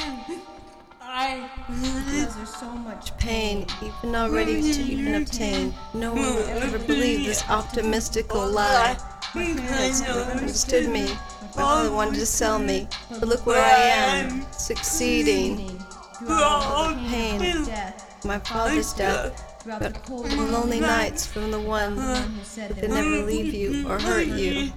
Because 1.69 2.37
there's 2.37 2.55
so 2.55 2.69
much 2.69 3.17
pain, 3.17 3.65
even 3.83 4.15
already 4.15 4.61
to 4.61 4.83
even 4.83 5.15
obtain. 5.15 5.73
No 5.95 6.13
one 6.13 6.23
will 6.35 6.49
ever 6.49 6.79
believe 6.79 7.25
this 7.25 7.41
optimistical 7.45 8.53
lie. 8.53 8.99
My 9.35 9.55
parents 9.55 10.03
never 10.03 10.21
understood 10.33 10.91
me. 10.91 11.07
My 11.07 11.49
father 11.49 11.91
wanted 11.93 12.17
to 12.17 12.27
sell 12.27 12.59
me. 12.59 12.87
But 13.09 13.27
look 13.27 13.47
where 13.47 13.65
I 13.65 13.81
am, 13.81 14.47
succeeding. 14.53 15.83
Pain, 16.27 17.65
death. 17.65 18.23
my 18.27 18.39
father's 18.41 18.93
death, 18.93 19.63
Throughout 19.63 19.81
the 19.81 19.99
cold 20.01 20.27
and 20.27 20.53
lonely 20.53 20.81
nights 20.81 21.25
from 21.25 21.51
the 21.51 21.61
one 21.61 21.97
who 21.97 22.45
said 22.45 22.73
that 22.73 22.91
never 22.91 23.25
leave 23.25 23.55
you 23.55 23.89
or 23.89 23.99
hurt 23.99 24.27
you. 24.27 24.71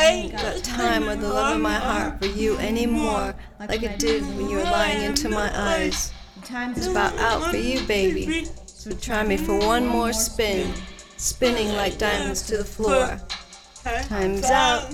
Ain't 0.00 0.32
Got 0.32 0.64
time 0.64 1.08
or 1.08 1.16
the 1.16 1.28
love 1.28 1.56
in 1.56 1.62
my 1.62 1.74
heart 1.74 2.18
for 2.20 2.26
you 2.26 2.56
anymore, 2.58 3.34
like 3.60 3.82
it 3.82 3.98
did 3.98 4.22
when 4.36 4.48
you 4.50 4.58
were 4.58 4.64
lying 4.64 5.02
into 5.02 5.28
my 5.28 5.50
eyes. 5.54 6.12
It's 6.50 6.86
about 6.86 7.16
out 7.18 7.50
for 7.50 7.56
you, 7.56 7.80
baby. 7.86 8.46
So 8.66 8.92
try 8.92 9.24
me 9.24 9.36
for 9.36 9.58
one 9.58 9.86
more 9.86 10.12
spin, 10.12 10.72
spinning 11.16 11.68
like 11.76 11.96
diamonds 11.98 12.42
to 12.48 12.58
the 12.58 12.64
floor. 12.64 13.20
Time's 14.08 14.44
out. 14.44 14.92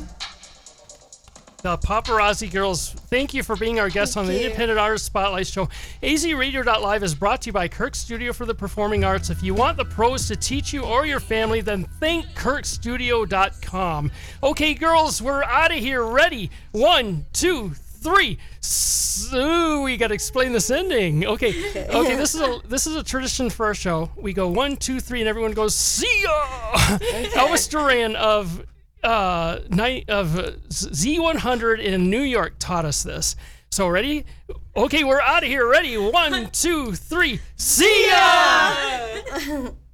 The 1.62 1.76
Paparazzi 1.76 2.50
Girls, 2.50 2.92
thank 2.92 3.34
you 3.34 3.42
for 3.42 3.54
being 3.54 3.80
our 3.80 3.90
guest 3.90 4.16
on 4.16 4.26
the 4.26 4.32
you. 4.32 4.46
Independent 4.46 4.78
Artist 4.78 5.04
Spotlight 5.04 5.46
Show. 5.46 5.68
AZRadio.live 6.02 7.02
is 7.02 7.14
brought 7.14 7.42
to 7.42 7.48
you 7.48 7.52
by 7.52 7.68
Kirk 7.68 7.94
Studio 7.94 8.32
for 8.32 8.46
the 8.46 8.54
Performing 8.54 9.04
Arts. 9.04 9.28
If 9.28 9.42
you 9.42 9.52
want 9.52 9.76
the 9.76 9.84
pros 9.84 10.26
to 10.28 10.36
teach 10.36 10.72
you 10.72 10.82
or 10.84 11.04
your 11.04 11.20
family, 11.20 11.61
then 11.61 11.84
think 11.84 12.24
KirkStudio.com. 12.28 14.11
Okay, 14.42 14.72
girls, 14.72 15.20
we're 15.20 15.42
out 15.42 15.70
of 15.70 15.78
here. 15.78 16.02
Ready? 16.02 16.50
One, 16.72 17.26
two, 17.34 17.72
three. 17.74 18.38
So 18.61 19.82
we 19.82 19.98
got 19.98 20.08
to 20.08 20.14
explain 20.14 20.52
this 20.52 20.70
ending. 20.70 21.26
Okay, 21.26 21.50
okay. 21.90 22.16
This 22.16 22.34
is 22.34 22.40
a 22.40 22.61
this 22.68 22.86
is 22.86 22.96
a 22.96 23.04
tradition 23.04 23.50
for 23.50 23.66
our 23.66 23.74
show. 23.74 24.11
We 24.16 24.32
go 24.32 24.48
one, 24.48 24.78
two, 24.78 24.98
three, 24.98 25.20
and 25.20 25.28
everyone 25.28 25.52
goes 25.52 25.74
see 25.74 26.22
ya. 26.22 26.30
Elvis 27.36 27.68
Duran 27.68 28.16
of 28.16 28.64
uh 29.03 29.61
night 29.68 30.09
of 30.09 30.38
uh, 30.38 30.53
Z100 30.68 31.82
in 31.82 32.11
New 32.11 32.22
York 32.22 32.55
taught 32.59 32.84
us 32.84 33.03
this. 33.03 33.36
So 33.70 33.88
ready? 33.88 34.24
Okay, 34.76 35.05
we're 35.05 35.20
out 35.20 35.42
of 35.42 35.48
here. 35.48 35.66
Ready? 35.66 35.96
One, 35.96 36.51
two, 36.53 36.92
three. 36.92 37.40
See 37.57 38.09
ya. 38.09 39.70